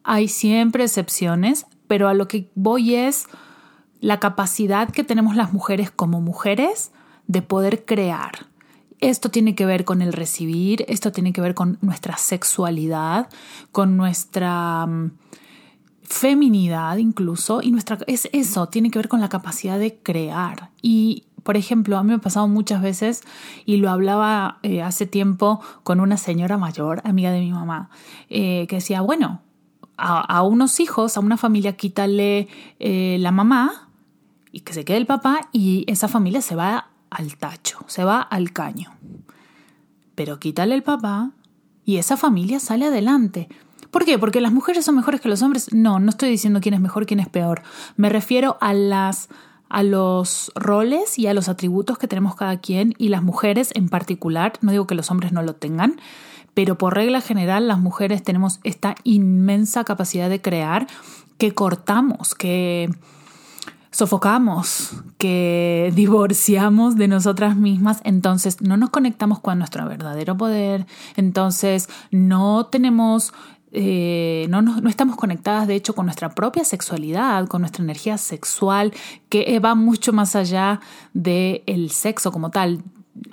hay 0.03 0.27
siempre 0.27 0.83
excepciones, 0.83 1.65
pero 1.87 2.09
a 2.09 2.13
lo 2.13 2.27
que 2.27 2.51
voy 2.55 2.95
es 2.95 3.27
la 4.01 4.19
capacidad 4.19 4.89
que 4.89 5.05
tenemos 5.05 5.37
las 5.37 5.53
mujeres 5.53 5.91
como 5.91 6.19
mujeres 6.19 6.91
de 7.27 7.41
poder 7.41 7.85
crear. 7.85 8.47
Esto 9.01 9.29
tiene 9.29 9.55
que 9.55 9.65
ver 9.65 9.83
con 9.83 10.01
el 10.01 10.13
recibir, 10.13 10.85
esto 10.87 11.11
tiene 11.11 11.33
que 11.33 11.41
ver 11.41 11.55
con 11.55 11.79
nuestra 11.81 12.17
sexualidad, 12.17 13.29
con 13.71 13.97
nuestra 13.97 14.85
mm, 14.85 15.11
feminidad 16.03 16.97
incluso, 16.97 17.61
y 17.63 17.71
nuestra 17.71 17.97
es 18.05 18.29
eso, 18.31 18.67
tiene 18.69 18.91
que 18.91 18.99
ver 18.99 19.09
con 19.09 19.19
la 19.19 19.29
capacidad 19.29 19.79
de 19.79 19.95
crear. 19.95 20.69
Y 20.83 21.23
por 21.43 21.57
ejemplo, 21.57 21.97
a 21.97 22.03
mí 22.03 22.09
me 22.09 22.15
ha 22.15 22.19
pasado 22.19 22.47
muchas 22.47 22.81
veces 22.81 23.23
y 23.65 23.77
lo 23.77 23.89
hablaba 23.89 24.59
eh, 24.61 24.81
hace 24.81 25.07
tiempo 25.07 25.61
con 25.83 25.99
una 25.99 26.17
señora 26.17 26.57
mayor, 26.57 27.01
amiga 27.03 27.31
de 27.31 27.39
mi 27.39 27.51
mamá, 27.51 27.89
eh, 28.29 28.67
que 28.67 28.75
decía, 28.75 29.01
bueno, 29.01 29.41
a, 29.97 30.41
unos 30.41 30.79
hijos, 30.79 31.15
a 31.15 31.19
una 31.19 31.37
familia, 31.37 31.73
quítale 31.73 32.47
eh, 32.79 33.17
la 33.19 33.31
mamá 33.31 33.89
y 34.51 34.61
que 34.61 34.73
se 34.73 34.83
quede 34.83 34.97
el 34.97 35.05
papá 35.05 35.49
y 35.51 35.85
esa 35.87 36.07
familia 36.07 36.41
se 36.41 36.55
va 36.55 36.90
al 37.11 37.37
tacho, 37.37 37.79
se 37.85 38.03
va 38.03 38.21
al 38.21 38.51
caño. 38.51 38.91
Pero 40.15 40.39
quítale 40.39 40.73
el 40.73 40.81
papá 40.81 41.31
y 41.85 41.97
esa 41.97 42.17
familia 42.17 42.59
sale 42.59 42.85
adelante. 42.85 43.47
¿Por 43.91 44.05
qué? 44.05 44.17
¿Porque 44.17 44.41
las 44.41 44.53
mujeres 44.53 44.85
son 44.85 44.95
mejores 44.95 45.21
que 45.21 45.29
los 45.29 45.41
hombres? 45.41 45.73
No, 45.73 45.99
no 45.99 46.09
estoy 46.09 46.29
diciendo 46.29 46.61
quién 46.61 46.73
es 46.73 46.81
mejor, 46.81 47.05
quién 47.05 47.19
es 47.19 47.29
peor. 47.29 47.61
Me 47.97 48.09
refiero 48.09 48.57
a 48.61 48.73
las 48.73 49.29
a 49.69 49.83
los 49.83 50.51
roles 50.53 51.17
y 51.17 51.27
a 51.27 51.33
los 51.33 51.47
atributos 51.47 51.97
que 51.97 52.07
tenemos 52.07 52.35
cada 52.35 52.59
quien 52.59 52.93
y 52.97 53.07
las 53.07 53.23
mujeres 53.23 53.69
en 53.73 53.87
particular, 53.87 54.53
no 54.59 54.71
digo 54.71 54.85
que 54.85 54.95
los 54.95 55.09
hombres 55.11 55.31
no 55.31 55.43
lo 55.43 55.55
tengan, 55.55 55.95
pero 56.53 56.77
por 56.77 56.93
regla 56.93 57.21
general 57.21 57.69
las 57.69 57.79
mujeres 57.79 58.21
tenemos 58.21 58.59
esta 58.65 58.95
inmensa 59.05 59.85
capacidad 59.85 60.29
de 60.29 60.41
crear 60.41 60.87
que 61.37 61.53
cortamos, 61.53 62.35
que 62.35 62.89
sofocamos, 63.91 64.91
que 65.17 65.91
divorciamos 65.93 66.95
de 66.95 67.09
nosotras 67.09 67.57
mismas, 67.57 67.99
entonces 68.05 68.61
no 68.61 68.77
nos 68.77 68.89
conectamos 68.89 69.39
con 69.39 69.59
nuestro 69.59 69.85
verdadero 69.85 70.37
poder, 70.37 70.85
entonces 71.17 71.89
no 72.09 72.67
tenemos 72.67 73.33
eh, 73.73 74.47
no, 74.49 74.61
no, 74.61 74.89
estamos 74.89 75.15
conectadas 75.15 75.65
de 75.65 75.75
hecho 75.75 75.95
con 75.95 76.05
nuestra 76.05 76.29
propia 76.35 76.65
sexualidad, 76.65 77.47
con 77.47 77.61
nuestra 77.61 77.83
energía 77.83 78.17
sexual, 78.17 78.93
que 79.29 79.59
va 79.59 79.75
mucho 79.75 80.11
más 80.11 80.35
allá 80.35 80.81
del 81.13 81.63
el 81.65 81.89
sexo 81.91 82.31
como 82.31 82.51
tal. 82.51 82.83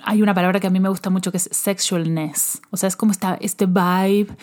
Hay 0.03 0.21
una 0.21 0.33
palabra 0.33 0.59
que 0.59 0.67
a 0.67 0.69
mí 0.69 0.79
me 0.79 0.89
gusta 0.89 1.09
mucho 1.09 1.31
que 1.31 1.37
es 1.37 1.49
sexualness, 1.51 2.61
o 2.69 2.77
sea, 2.77 2.87
es 2.87 2.95
como 2.95 3.11
esta, 3.11 3.35
este 3.41 3.65
vibe 3.65 4.35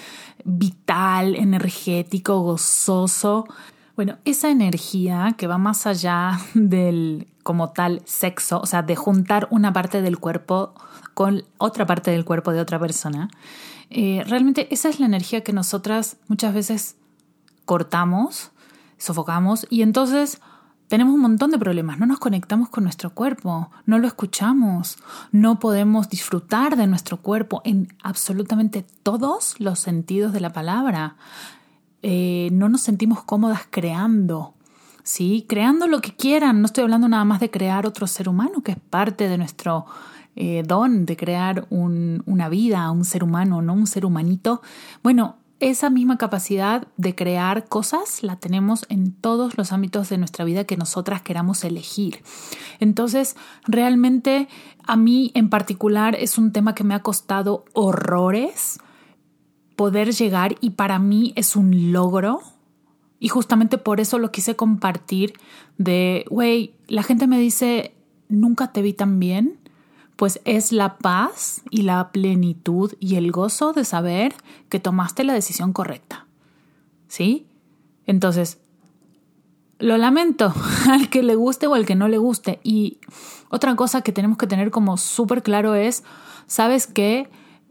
vital, 0.44 1.34
energético, 1.34 2.40
gozoso. 2.40 3.46
Bueno, 3.96 4.18
esa 4.26 4.50
energía 4.50 5.34
que 5.38 5.46
va 5.46 5.56
más 5.56 5.86
allá 5.86 6.38
del 6.54 7.28
como 7.42 7.70
tal 7.70 8.02
sexo, 8.04 8.60
o 8.60 8.66
sea, 8.66 8.82
de 8.82 8.94
juntar 8.94 9.48
una 9.50 9.72
parte 9.72 10.02
del 10.02 10.18
cuerpo 10.18 10.74
con 11.14 11.44
otra 11.58 11.86
parte 11.86 12.10
del 12.10 12.24
cuerpo 12.24 12.52
de 12.52 12.60
otra 12.60 12.78
persona, 12.78 13.30
eh, 13.88 14.22
realmente 14.26 14.72
esa 14.72 14.88
es 14.88 15.00
la 15.00 15.06
energía 15.06 15.42
que 15.42 15.52
nosotras 15.52 16.18
muchas 16.28 16.52
veces 16.52 16.96
cortamos, 17.64 18.50
sofocamos 18.98 19.66
y 19.70 19.82
entonces 19.82 20.40
tenemos 20.88 21.14
un 21.14 21.20
montón 21.20 21.50
de 21.50 21.58
problemas. 21.58 21.98
No 21.98 22.06
nos 22.06 22.18
conectamos 22.18 22.68
con 22.68 22.84
nuestro 22.84 23.10
cuerpo, 23.10 23.70
no 23.86 23.98
lo 23.98 24.06
escuchamos, 24.06 24.98
no 25.32 25.58
podemos 25.58 26.08
disfrutar 26.08 26.76
de 26.76 26.86
nuestro 26.86 27.16
cuerpo 27.16 27.62
en 27.64 27.88
absolutamente 28.02 28.84
todos 29.02 29.54
los 29.58 29.78
sentidos 29.78 30.32
de 30.32 30.40
la 30.40 30.52
palabra. 30.52 31.16
Eh, 32.02 32.48
no 32.52 32.68
nos 32.68 32.82
sentimos 32.82 33.22
cómodas 33.24 33.62
creando. 33.70 34.54
¿Sí? 35.02 35.46
Creando 35.48 35.86
lo 35.86 36.00
que 36.00 36.16
quieran, 36.16 36.60
no 36.60 36.66
estoy 36.66 36.82
hablando 36.82 37.08
nada 37.08 37.24
más 37.24 37.38
de 37.38 37.50
crear 37.50 37.86
otro 37.86 38.08
ser 38.08 38.28
humano, 38.28 38.62
que 38.64 38.72
es 38.72 38.78
parte 38.78 39.28
de 39.28 39.38
nuestro 39.38 39.86
eh, 40.34 40.64
don 40.66 41.06
de 41.06 41.16
crear 41.16 41.66
una 41.70 42.48
vida, 42.48 42.90
un 42.90 43.04
ser 43.04 43.22
humano, 43.22 43.62
no 43.62 43.72
un 43.72 43.86
ser 43.86 44.04
humanito. 44.04 44.60
Bueno, 45.02 45.36
esa 45.60 45.88
misma 45.88 46.18
capacidad 46.18 46.86
de 46.98 47.14
crear 47.14 47.66
cosas 47.68 48.22
la 48.22 48.36
tenemos 48.36 48.84
en 48.90 49.12
todos 49.12 49.56
los 49.56 49.72
ámbitos 49.72 50.10
de 50.10 50.18
nuestra 50.18 50.44
vida 50.44 50.64
que 50.64 50.76
nosotras 50.76 51.22
queramos 51.22 51.64
elegir. 51.64 52.22
Entonces, 52.78 53.36
realmente 53.64 54.48
a 54.86 54.96
mí 54.96 55.32
en 55.34 55.48
particular 55.48 56.14
es 56.14 56.36
un 56.36 56.52
tema 56.52 56.74
que 56.74 56.84
me 56.84 56.94
ha 56.94 57.00
costado 57.00 57.64
horrores 57.72 58.78
poder 59.76 60.12
llegar 60.12 60.56
y 60.60 60.70
para 60.70 60.98
mí 60.98 61.32
es 61.36 61.54
un 61.54 61.92
logro. 61.92 62.40
Y 63.18 63.28
justamente 63.28 63.78
por 63.78 64.00
eso 64.00 64.18
lo 64.18 64.30
quise 64.30 64.56
compartir 64.56 65.34
de, 65.78 66.24
güey, 66.28 66.74
la 66.88 67.02
gente 67.02 67.26
me 67.26 67.38
dice, 67.38 67.94
nunca 68.28 68.72
te 68.72 68.82
vi 68.82 68.92
tan 68.92 69.20
bien 69.20 69.58
pues 70.16 70.40
es 70.44 70.72
la 70.72 70.96
paz 70.96 71.62
y 71.70 71.82
la 71.82 72.10
plenitud 72.10 72.94
y 72.98 73.16
el 73.16 73.30
gozo 73.30 73.72
de 73.72 73.84
saber 73.84 74.34
que 74.70 74.80
tomaste 74.80 75.24
la 75.24 75.34
decisión 75.34 75.72
correcta. 75.72 76.26
¿Sí? 77.06 77.46
Entonces, 78.06 78.58
lo 79.78 79.98
lamento 79.98 80.54
al 80.90 81.10
que 81.10 81.22
le 81.22 81.34
guste 81.34 81.66
o 81.66 81.74
al 81.74 81.84
que 81.84 81.94
no 81.94 82.08
le 82.08 82.18
guste. 82.18 82.60
Y 82.64 82.98
otra 83.50 83.76
cosa 83.76 84.00
que 84.00 84.12
tenemos 84.12 84.38
que 84.38 84.46
tener 84.46 84.70
como 84.70 84.96
súper 84.96 85.42
claro 85.42 85.74
es, 85.74 86.02
¿sabes 86.46 86.86
qué? 86.86 87.28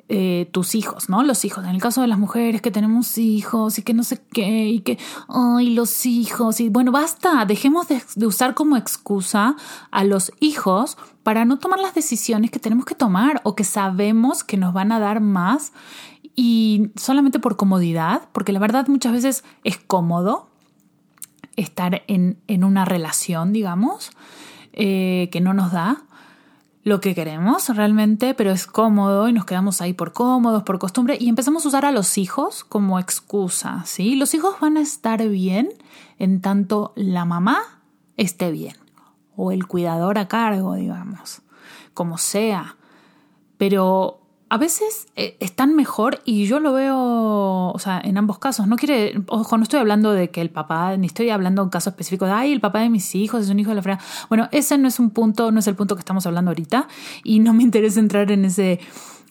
Eh, 0.07 0.47
tus 0.51 0.75
hijos, 0.75 1.09
¿no? 1.09 1.23
Los 1.23 1.45
hijos. 1.45 1.63
En 1.63 1.71
el 1.71 1.81
caso 1.81 2.01
de 2.01 2.07
las 2.07 2.19
mujeres 2.19 2.61
que 2.61 2.69
tenemos 2.69 3.17
hijos 3.17 3.79
y 3.79 3.81
que 3.81 3.95
no 3.95 4.03
sé 4.03 4.21
qué, 4.31 4.67
y 4.67 4.81
que, 4.81 4.99
ay, 5.27 5.71
los 5.71 6.05
hijos. 6.05 6.59
Y 6.59 6.69
bueno, 6.69 6.91
basta, 6.91 7.43
dejemos 7.45 7.87
de, 7.87 8.03
usar 8.23 8.53
como 8.53 8.77
excusa 8.77 9.55
a 9.89 10.03
los 10.03 10.31
hijos 10.39 10.95
para 11.23 11.43
no 11.43 11.57
tomar 11.57 11.79
las 11.79 11.95
decisiones 11.95 12.51
que 12.51 12.59
tenemos 12.59 12.85
que 12.85 12.93
tomar 12.93 13.41
o 13.43 13.55
que 13.55 13.63
sabemos 13.63 14.43
que 14.43 14.57
nos 14.57 14.73
van 14.73 14.91
a 14.91 14.99
dar 14.99 15.21
más 15.21 15.73
y 16.35 16.91
solamente 16.95 17.39
por 17.39 17.55
comodidad, 17.55 18.29
porque 18.31 18.53
la 18.53 18.59
verdad 18.59 18.87
muchas 18.87 19.11
veces 19.11 19.43
es 19.63 19.77
cómodo 19.77 20.49
estar 21.55 22.03
en, 22.05 22.37
en 22.45 22.63
una 22.63 22.85
relación, 22.85 23.53
digamos, 23.53 24.11
eh, 24.73 25.29
que 25.31 25.41
no 25.41 25.55
nos 25.55 25.71
da 25.71 26.03
lo 26.85 27.01
que 27.01 27.15
queremos 27.15 27.67
realmente, 27.75 28.35
pero 28.35 28.51
es 28.51 28.67
cómodo 28.67 29.27
y 29.27 29.33
nos 29.33 29.45
quedamos 29.45 29.81
ahí 29.81 29.93
por 29.93 30.13
cómodos, 30.13 30.61
por 30.61 30.77
costumbre 30.77 31.17
y 31.19 31.29
empezamos 31.29 31.65
a 31.65 31.69
usar 31.69 31.83
a 31.83 31.91
los 31.91 32.19
hijos 32.19 32.63
como 32.63 32.99
excusa, 32.99 33.81
¿sí? 33.87 34.15
Los 34.15 34.35
hijos 34.35 34.59
van 34.61 34.77
a 34.77 34.81
estar 34.81 35.27
bien 35.27 35.69
en 36.19 36.41
tanto 36.41 36.93
la 36.95 37.25
mamá 37.25 37.57
esté 38.17 38.51
bien 38.51 38.75
o 39.35 39.51
el 39.51 39.65
cuidador 39.65 40.19
a 40.19 40.27
cargo, 40.27 40.75
digamos, 40.75 41.41
como 41.95 42.19
sea. 42.19 42.77
Pero 43.57 44.19
a 44.47 44.57
veces 44.57 45.07
eh, 45.15 45.37
están 45.39 45.75
mejor 45.75 46.21
y 46.23 46.45
yo 46.45 46.59
lo 46.59 46.73
veo, 46.73 47.71
o 47.71 47.79
sea, 47.79 47.99
en 48.03 48.17
ambos 48.17 48.37
casos. 48.37 48.67
No 48.67 48.75
quiere, 48.75 49.19
ojo, 49.27 49.57
no 49.57 49.63
estoy 49.63 49.79
hablando 49.79 50.11
de 50.11 50.29
que 50.29 50.41
el 50.41 50.51
papá, 50.51 50.95
ni 50.97 51.07
estoy 51.07 51.29
hablando 51.31 51.63
en 51.63 51.69
caso 51.69 51.89
específico 51.89 52.25
de, 52.25 52.31
ay, 52.31 52.51
el 52.51 52.61
papá 52.61 52.79
de 52.79 52.89
mis 52.89 53.15
hijos 53.15 53.43
es 53.43 53.49
un 53.49 53.59
hijo 53.59 53.69
de 53.71 53.75
la 53.75 53.81
frega. 53.81 53.99
Bueno, 54.29 54.47
ese 54.51 54.77
no 54.77 54.87
es 54.87 54.99
un 54.99 55.09
punto, 55.09 55.51
no 55.51 55.59
es 55.59 55.67
el 55.67 55.75
punto 55.75 55.95
que 55.95 56.01
estamos 56.01 56.25
hablando 56.27 56.51
ahorita 56.51 56.87
y 57.23 57.39
no 57.39 57.53
me 57.53 57.63
interesa 57.69 57.99
entrar 57.99 58.31
en 58.31 58.45
ese 58.45 58.79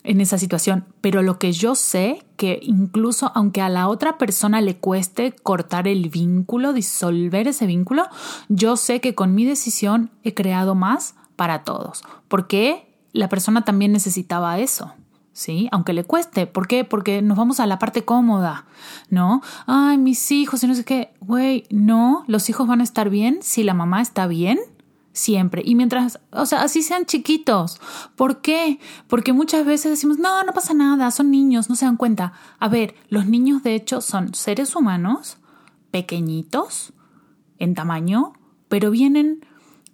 en 0.04 0.20
esa 0.20 0.36
situación, 0.36 0.84
pero 1.00 1.22
lo 1.22 1.38
que 1.38 1.52
yo 1.52 1.74
sé 1.74 2.22
que 2.36 2.60
incluso 2.62 3.32
aunque 3.34 3.62
a 3.62 3.70
la 3.70 3.88
otra 3.88 4.18
persona 4.18 4.60
le 4.60 4.76
cueste 4.76 5.32
cortar 5.32 5.88
el 5.88 6.10
vínculo, 6.10 6.74
disolver 6.74 7.48
ese 7.48 7.66
vínculo, 7.66 8.06
yo 8.50 8.76
sé 8.76 9.00
que 9.00 9.14
con 9.14 9.34
mi 9.34 9.46
decisión 9.46 10.10
he 10.22 10.34
creado 10.34 10.74
más 10.74 11.14
para 11.36 11.64
todos, 11.64 12.04
porque 12.28 12.94
la 13.14 13.30
persona 13.30 13.64
también 13.64 13.92
necesitaba 13.92 14.58
eso. 14.58 14.92
¿Sí? 15.34 15.68
Aunque 15.72 15.92
le 15.92 16.04
cueste. 16.04 16.46
¿Por 16.46 16.66
qué? 16.66 16.84
Porque 16.84 17.20
nos 17.20 17.36
vamos 17.36 17.60
a 17.60 17.66
la 17.66 17.78
parte 17.78 18.06
cómoda, 18.06 18.64
¿no? 19.10 19.42
Ay, 19.66 19.98
mis 19.98 20.32
hijos 20.32 20.64
y 20.64 20.66
no 20.66 20.74
sé 20.74 20.84
qué. 20.84 21.12
Güey, 21.20 21.64
no, 21.68 22.24
los 22.26 22.48
hijos 22.48 22.66
van 22.66 22.80
a 22.80 22.84
estar 22.84 23.10
bien 23.10 23.40
si 23.42 23.62
la 23.62 23.74
mamá 23.74 24.00
está 24.00 24.26
bien 24.26 24.58
siempre. 25.12 25.62
Y 25.64 25.74
mientras, 25.74 26.20
o 26.30 26.46
sea, 26.46 26.62
así 26.62 26.82
sean 26.82 27.04
chiquitos. 27.04 27.80
¿Por 28.16 28.40
qué? 28.40 28.78
Porque 29.06 29.32
muchas 29.32 29.66
veces 29.66 29.90
decimos, 29.90 30.18
no, 30.18 30.42
no 30.44 30.52
pasa 30.52 30.72
nada, 30.72 31.10
son 31.10 31.30
niños, 31.30 31.68
no 31.68 31.76
se 31.76 31.84
dan 31.84 31.96
cuenta. 31.96 32.32
A 32.58 32.68
ver, 32.68 32.94
los 33.08 33.26
niños 33.26 33.62
de 33.62 33.74
hecho 33.74 34.00
son 34.00 34.34
seres 34.34 34.74
humanos, 34.74 35.38
pequeñitos, 35.90 36.92
en 37.58 37.74
tamaño, 37.74 38.32
pero 38.68 38.90
vienen 38.90 39.46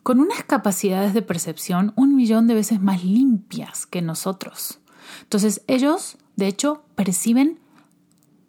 con 0.02 0.20
unas 0.20 0.42
capacidades 0.44 1.12
de 1.12 1.22
percepción 1.22 1.92
un 1.96 2.16
millón 2.16 2.46
de 2.46 2.54
veces 2.54 2.80
más 2.80 3.04
limpias 3.04 3.86
que 3.86 4.00
nosotros. 4.00 4.79
Entonces 5.22 5.62
ellos, 5.66 6.16
de 6.36 6.48
hecho, 6.48 6.82
perciben 6.94 7.58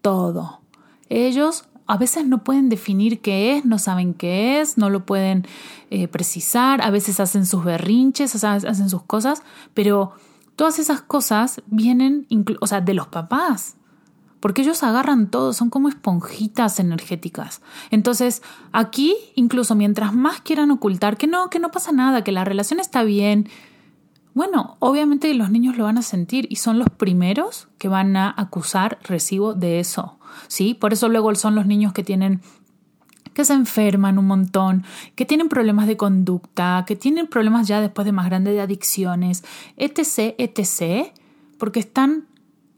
todo. 0.01 0.61
Ellos 1.09 1.65
a 1.87 1.97
veces 1.97 2.25
no 2.25 2.43
pueden 2.43 2.69
definir 2.69 3.19
qué 3.19 3.57
es, 3.57 3.65
no 3.65 3.77
saben 3.77 4.13
qué 4.13 4.61
es, 4.61 4.77
no 4.77 4.89
lo 4.89 5.05
pueden 5.05 5.45
eh, 5.89 6.07
precisar, 6.07 6.81
a 6.81 6.89
veces 6.89 7.19
hacen 7.19 7.45
sus 7.45 7.65
berrinches, 7.65 8.33
o 8.33 8.37
sea, 8.37 8.53
hacen 8.53 8.89
sus 8.89 9.03
cosas, 9.03 9.43
pero 9.73 10.13
todas 10.55 10.79
esas 10.79 11.01
cosas 11.01 11.61
vienen, 11.67 12.27
o 12.61 12.67
sea, 12.67 12.79
de 12.79 12.93
los 12.93 13.07
papás, 13.07 13.75
porque 14.39 14.61
ellos 14.61 14.83
agarran 14.83 15.29
todo, 15.29 15.51
son 15.53 15.69
como 15.69 15.89
esponjitas 15.89 16.79
energéticas. 16.79 17.61
Entonces, 17.89 18.41
aquí, 18.71 19.15
incluso 19.35 19.75
mientras 19.75 20.13
más 20.13 20.39
quieran 20.41 20.71
ocultar 20.71 21.17
que 21.17 21.27
no, 21.27 21.49
que 21.49 21.59
no 21.59 21.71
pasa 21.71 21.91
nada, 21.91 22.23
que 22.23 22.31
la 22.31 22.45
relación 22.45 22.79
está 22.79 23.03
bien, 23.03 23.49
bueno, 24.33 24.77
obviamente 24.79 25.33
los 25.33 25.51
niños 25.51 25.77
lo 25.77 25.83
van 25.83 25.97
a 25.97 26.01
sentir 26.01 26.47
y 26.49 26.57
son 26.57 26.79
los 26.79 26.89
primeros 26.89 27.67
que 27.77 27.87
van 27.87 28.15
a 28.15 28.33
acusar 28.35 28.99
recibo 29.03 29.53
de 29.53 29.79
eso. 29.79 30.17
¿Sí? 30.47 30.73
Por 30.73 30.93
eso 30.93 31.09
luego 31.09 31.33
son 31.35 31.55
los 31.55 31.65
niños 31.65 31.93
que 31.93 32.03
tienen 32.03 32.41
que 33.33 33.45
se 33.45 33.53
enferman 33.53 34.17
un 34.17 34.27
montón, 34.27 34.83
que 35.15 35.25
tienen 35.25 35.47
problemas 35.47 35.87
de 35.87 35.95
conducta, 35.95 36.83
que 36.85 36.97
tienen 36.97 37.27
problemas 37.27 37.65
ya 37.65 37.79
después 37.79 38.05
de 38.05 38.11
más 38.11 38.25
grandes 38.25 38.53
de 38.53 38.61
adicciones, 38.61 39.45
etc, 39.77 40.35
etc, 40.37 41.13
porque 41.57 41.79
están 41.79 42.25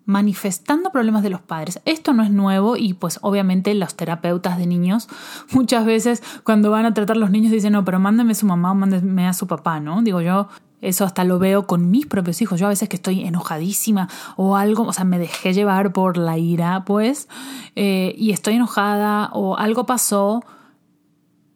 manifestando 0.05 0.91
problemas 0.91 1.23
de 1.23 1.29
los 1.29 1.41
padres. 1.41 1.81
Esto 1.85 2.13
no 2.13 2.23
es 2.23 2.29
nuevo 2.29 2.75
y 2.77 2.93
pues 2.93 3.19
obviamente 3.21 3.73
los 3.73 3.95
terapeutas 3.95 4.57
de 4.57 4.67
niños 4.67 5.07
muchas 5.51 5.85
veces 5.85 6.21
cuando 6.43 6.71
van 6.71 6.85
a 6.85 6.93
tratar 6.93 7.17
a 7.17 7.19
los 7.19 7.31
niños 7.31 7.51
dicen, 7.51 7.73
no, 7.73 7.85
pero 7.85 7.99
mándeme 7.99 8.33
a 8.33 8.35
su 8.35 8.45
mamá 8.45 8.71
o 8.71 8.75
mándeme 8.75 9.27
a 9.27 9.33
su 9.33 9.47
papá, 9.47 9.79
¿no? 9.79 10.01
Digo 10.01 10.21
yo, 10.21 10.49
eso 10.83 11.05
hasta 11.05 11.23
lo 11.23 11.39
veo 11.39 11.65
con 11.65 11.89
mis 11.89 12.05
propios 12.05 12.41
hijos. 12.41 12.59
Yo 12.59 12.67
a 12.67 12.69
veces 12.69 12.89
que 12.89 12.97
estoy 12.97 13.23
enojadísima 13.23 14.09
o 14.35 14.55
algo, 14.55 14.83
o 14.83 14.93
sea, 14.93 15.05
me 15.05 15.19
dejé 15.19 15.53
llevar 15.53 15.93
por 15.93 16.17
la 16.17 16.37
ira, 16.37 16.83
pues, 16.85 17.27
eh, 17.75 18.13
y 18.17 18.31
estoy 18.31 18.55
enojada 18.55 19.29
o 19.33 19.57
algo 19.57 19.85
pasó 19.85 20.43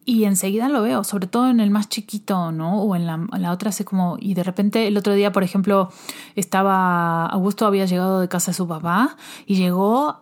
y 0.08 0.24
enseguida 0.24 0.70
lo 0.70 0.80
veo, 0.80 1.04
sobre 1.04 1.26
todo 1.26 1.50
en 1.50 1.60
el 1.60 1.70
más 1.70 1.90
chiquito, 1.90 2.50
¿no? 2.50 2.80
O 2.80 2.96
en 2.96 3.04
la, 3.04 3.26
la, 3.36 3.52
otra 3.52 3.68
hace 3.68 3.84
como... 3.84 4.16
Y 4.18 4.32
de 4.32 4.42
repente 4.42 4.86
el 4.86 4.96
otro 4.96 5.12
día, 5.12 5.32
por 5.32 5.42
ejemplo, 5.42 5.90
estaba... 6.34 7.26
Augusto 7.26 7.66
había 7.66 7.84
llegado 7.84 8.18
de 8.18 8.26
casa 8.26 8.52
de 8.52 8.56
su 8.56 8.66
papá 8.66 9.18
y 9.44 9.56
llegó 9.56 10.20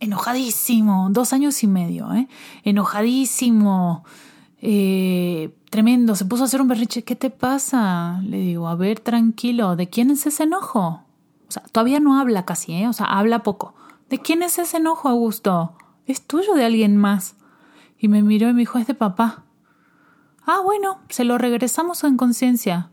enojadísimo, 0.00 1.08
dos 1.12 1.32
años 1.32 1.62
y 1.62 1.66
medio, 1.66 2.12
¿eh? 2.12 2.28
Enojadísimo, 2.62 4.04
eh, 4.60 5.54
tremendo, 5.72 6.14
se 6.16 6.26
puso 6.26 6.42
a 6.42 6.46
hacer 6.46 6.60
un 6.60 6.68
berriche. 6.68 7.02
¿Qué 7.02 7.16
te 7.16 7.30
pasa? 7.30 8.20
Le 8.24 8.36
digo, 8.36 8.68
a 8.68 8.74
ver, 8.74 9.00
tranquilo, 9.00 9.74
¿de 9.74 9.88
quién 9.88 10.10
es 10.10 10.26
ese 10.26 10.42
enojo? 10.42 11.02
O 11.48 11.50
sea, 11.50 11.62
todavía 11.72 11.98
no 11.98 12.20
habla 12.20 12.44
casi, 12.44 12.74
¿eh? 12.74 12.88
O 12.88 12.92
sea, 12.92 13.06
habla 13.06 13.42
poco. 13.42 13.74
¿De 14.10 14.18
quién 14.18 14.42
es 14.42 14.58
ese 14.58 14.76
enojo, 14.76 15.08
Augusto? 15.08 15.72
¿Es 16.04 16.26
tuyo 16.26 16.52
de 16.52 16.66
alguien 16.66 16.98
más? 16.98 17.36
Y 17.96 18.08
me 18.08 18.22
miró 18.22 18.50
y 18.50 18.52
me 18.52 18.58
dijo, 18.58 18.78
es 18.78 18.86
de 18.86 18.92
papá. 18.92 19.44
Ah, 20.44 20.60
bueno, 20.62 20.98
se 21.08 21.24
lo 21.24 21.38
regresamos 21.38 22.04
en 22.04 22.18
conciencia. 22.18 22.90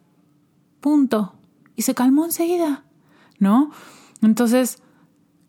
Punto. 0.80 1.34
Y 1.76 1.82
se 1.82 1.94
calmó 1.94 2.24
enseguida. 2.24 2.86
¿No? 3.40 3.72
Entonces, 4.22 4.82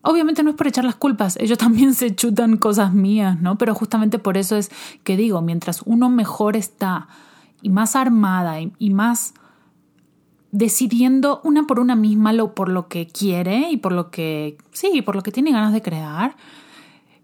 obviamente 0.03 0.43
no 0.43 0.51
es 0.51 0.57
por 0.57 0.67
echar 0.67 0.85
las 0.85 0.97
culpas, 0.97 1.37
ellos 1.41 1.59
también 1.59 1.95
se 1.95 2.15
chutan 2.15 2.57
cosas 2.57 2.93
mías, 2.93 3.41
¿no? 3.41 3.59
Pero 3.59 3.75
justamente 3.75 4.19
por 4.19 4.37
eso 4.37 4.57
es 4.57 4.71
que 5.05 5.17
digo, 5.17 5.41
mientras 5.43 5.83
uno 5.85 6.09
mejor 6.09 6.57
está 6.57 7.09
y 7.63 7.69
más 7.69 7.95
armada 7.95 8.61
y, 8.61 8.91
más 8.91 9.35
decidiendo 10.51 11.41
una 11.45 11.67
por 11.67 11.79
una 11.79 11.95
misma 11.95 12.33
lo 12.33 12.55
por 12.55 12.71
lo 12.71 12.89
que 12.89 13.07
quiere 13.07 13.71
y 13.71 13.77
por 13.77 13.93
lo 13.93 14.11
que 14.11 14.57
sí, 14.73 15.03
por 15.03 15.15
lo 15.15 15.23
que 15.23 15.31
tiene 15.31 15.53
ganas 15.53 15.73
de 15.73 15.83
crear, 15.83 16.37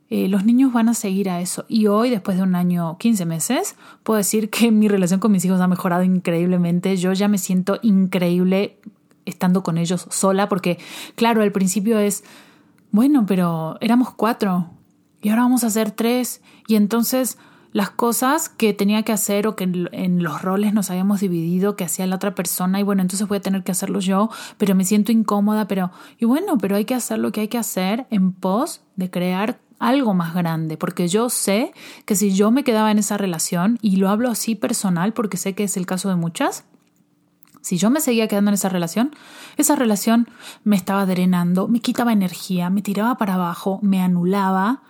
eh, 0.09 0.29
los 0.29 0.45
niños 0.45 0.73
van 0.73 0.89
a 0.89 0.95
seguir 0.95 1.29
a 1.31 1.41
eso. 1.41 1.65
Y 1.69 1.89
hoy, 1.89 2.11
después 2.11 2.37
de 2.37 2.45
un 2.45 2.55
año, 2.55 2.97
15 2.99 3.25
meses, 3.25 3.77
puedo 4.03 4.19
decir 4.19 4.51
que 4.51 4.71
mi 4.73 4.89
relación 4.89 5.21
con 5.21 5.33
mis 5.33 5.45
hijos 5.45 5.61
ha 5.61 5.67
mejorado 5.67 6.03
increíblemente. 6.03 6.97
Yo 6.97 7.13
ya 7.13 7.29
me 7.29 7.39
siento 7.39 7.79
increíble 7.83 8.79
estando 9.25 9.65
con 9.65 9.77
ellos 9.77 10.07
sola, 10.11 10.49
porque 10.49 10.79
claro, 11.17 11.43
al 11.43 11.51
principio 11.51 11.99
es, 11.99 12.23
bueno, 12.97 13.27
pero 13.27 13.77
éramos 13.81 14.13
cuatro 14.13 14.71
y 15.23 15.29
ahora 15.29 15.43
vamos 15.43 15.63
a 15.65 15.71
ser 15.71 15.93
tres. 15.93 16.43
Y 16.67 16.75
entonces 16.75 17.39
las 17.73 17.91
cosas 17.91 18.49
que 18.49 18.73
tenía 18.73 19.03
que 19.03 19.13
hacer 19.13 19.47
o 19.47 19.55
que 19.55 19.65
en 19.65 20.23
los 20.23 20.41
roles 20.41 20.73
nos 20.73 20.91
habíamos 20.91 21.21
dividido, 21.21 21.77
que 21.77 21.85
hacía 21.85 22.07
la 22.07 22.17
otra 22.17 22.35
persona, 22.35 22.81
y 22.81 22.83
bueno, 22.83 23.03
entonces 23.03 23.29
voy 23.29 23.37
a 23.37 23.43
tener 23.43 23.65
que 23.65 23.73
hacerlo 23.73 24.01
yo, 24.01 24.31
pero 24.57 24.75
me 24.75 24.85
siento 24.85 25.13
incómoda, 25.13 25.69
pero, 25.69 25.91
y 26.19 26.25
bueno, 26.25 26.57
pero 26.57 26.77
hay 26.77 26.87
que 26.87 26.95
hacer 26.95 27.19
lo 27.19 27.33
que 27.33 27.43
hay 27.43 27.49
que 27.49 27.59
hacer 27.59 28.07
en 28.11 28.33
pos 28.33 28.81
de 28.97 29.11
crear 29.11 29.59
algo 29.79 30.15
más 30.15 30.35
grande, 30.35 30.79
porque 30.79 31.09
yo 31.09 31.29
sé 31.29 31.73
que 32.07 32.15
si 32.15 32.31
yo 32.33 32.51
me 32.51 32.65
quedaba 32.65 32.91
en 32.91 32.99
esa 32.99 33.19
relación, 33.19 33.79
y 33.83 33.97
lo 33.97 34.09
hablo 34.09 34.31
así 34.31 34.55
personal 34.55 35.13
porque 35.13 35.37
sé 35.37 35.55
que 35.55 35.65
es 35.65 35.77
el 35.77 35.85
caso 35.85 36.09
de 36.09 36.17
muchas, 36.17 36.65
si 37.67 37.79
yo 37.79 37.91
me 37.91 38.01
seguía 38.01 38.29
quedando 38.29 38.51
en 38.51 38.55
esa 38.55 38.69
relación, 38.69 39.11
esa 39.57 39.75
relación 39.75 40.29
me 40.63 40.77
estaba 40.77 41.05
drenando, 41.05 41.67
me 41.67 41.81
quitaba 41.81 42.13
energía, 42.13 42.71
me 42.71 42.81
tiraba 42.81 43.19
para 43.19 43.35
abajo, 43.35 43.81
me 43.83 44.01
anulaba, 44.01 44.83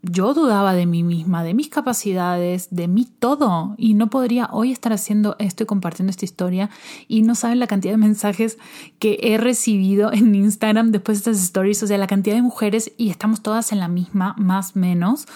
yo 0.00 0.32
dudaba 0.32 0.74
de 0.74 0.86
mí 0.86 1.02
misma, 1.02 1.42
de 1.42 1.54
mis 1.54 1.70
capacidades, 1.70 2.68
de 2.70 2.86
mí 2.86 3.08
todo. 3.18 3.74
Y 3.78 3.94
no 3.94 4.10
podría 4.10 4.48
hoy 4.52 4.70
estar 4.70 4.92
haciendo 4.92 5.34
esto 5.40 5.64
y 5.64 5.66
compartiendo 5.66 6.12
esta 6.12 6.24
historia. 6.24 6.70
Y 7.08 7.22
no 7.22 7.34
saben 7.34 7.58
la 7.58 7.66
cantidad 7.66 7.94
de 7.94 7.98
mensajes 7.98 8.58
que 9.00 9.18
he 9.20 9.36
recibido 9.36 10.12
en 10.12 10.36
Instagram 10.36 10.92
después 10.92 11.24
de 11.24 11.32
estas 11.32 11.44
stories. 11.44 11.82
O 11.82 11.88
sea, 11.88 11.98
la 11.98 12.06
cantidad 12.06 12.36
de 12.36 12.42
mujeres 12.42 12.92
y 12.96 13.10
estamos 13.10 13.42
todas 13.42 13.72
en 13.72 13.80
la 13.80 13.88
misma, 13.88 14.36
más 14.38 14.76
menos. 14.76 15.26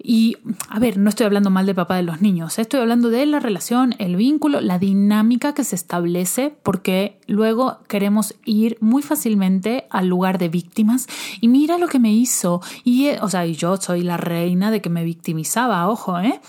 Y, 0.00 0.36
a 0.68 0.78
ver, 0.78 0.96
no 0.96 1.08
estoy 1.08 1.26
hablando 1.26 1.50
mal 1.50 1.66
del 1.66 1.74
papá 1.74 1.96
de 1.96 2.04
los 2.04 2.20
niños, 2.20 2.58
¿eh? 2.58 2.62
estoy 2.62 2.78
hablando 2.80 3.10
de 3.10 3.26
la 3.26 3.40
relación, 3.40 3.96
el 3.98 4.14
vínculo, 4.14 4.60
la 4.60 4.78
dinámica 4.78 5.54
que 5.54 5.64
se 5.64 5.74
establece, 5.74 6.54
porque 6.62 7.18
luego 7.26 7.78
queremos 7.88 8.36
ir 8.44 8.78
muy 8.80 9.02
fácilmente 9.02 9.86
al 9.90 10.06
lugar 10.06 10.38
de 10.38 10.48
víctimas 10.48 11.08
y 11.40 11.48
mira 11.48 11.78
lo 11.78 11.88
que 11.88 11.98
me 11.98 12.12
hizo. 12.12 12.62
Y, 12.84 13.06
eh, 13.06 13.18
o 13.22 13.28
sea, 13.28 13.44
yo 13.46 13.76
soy 13.76 14.02
la 14.02 14.16
reina 14.16 14.70
de 14.70 14.80
que 14.80 14.90
me 14.90 15.02
victimizaba, 15.02 15.88
ojo, 15.88 16.20
¿eh? 16.20 16.40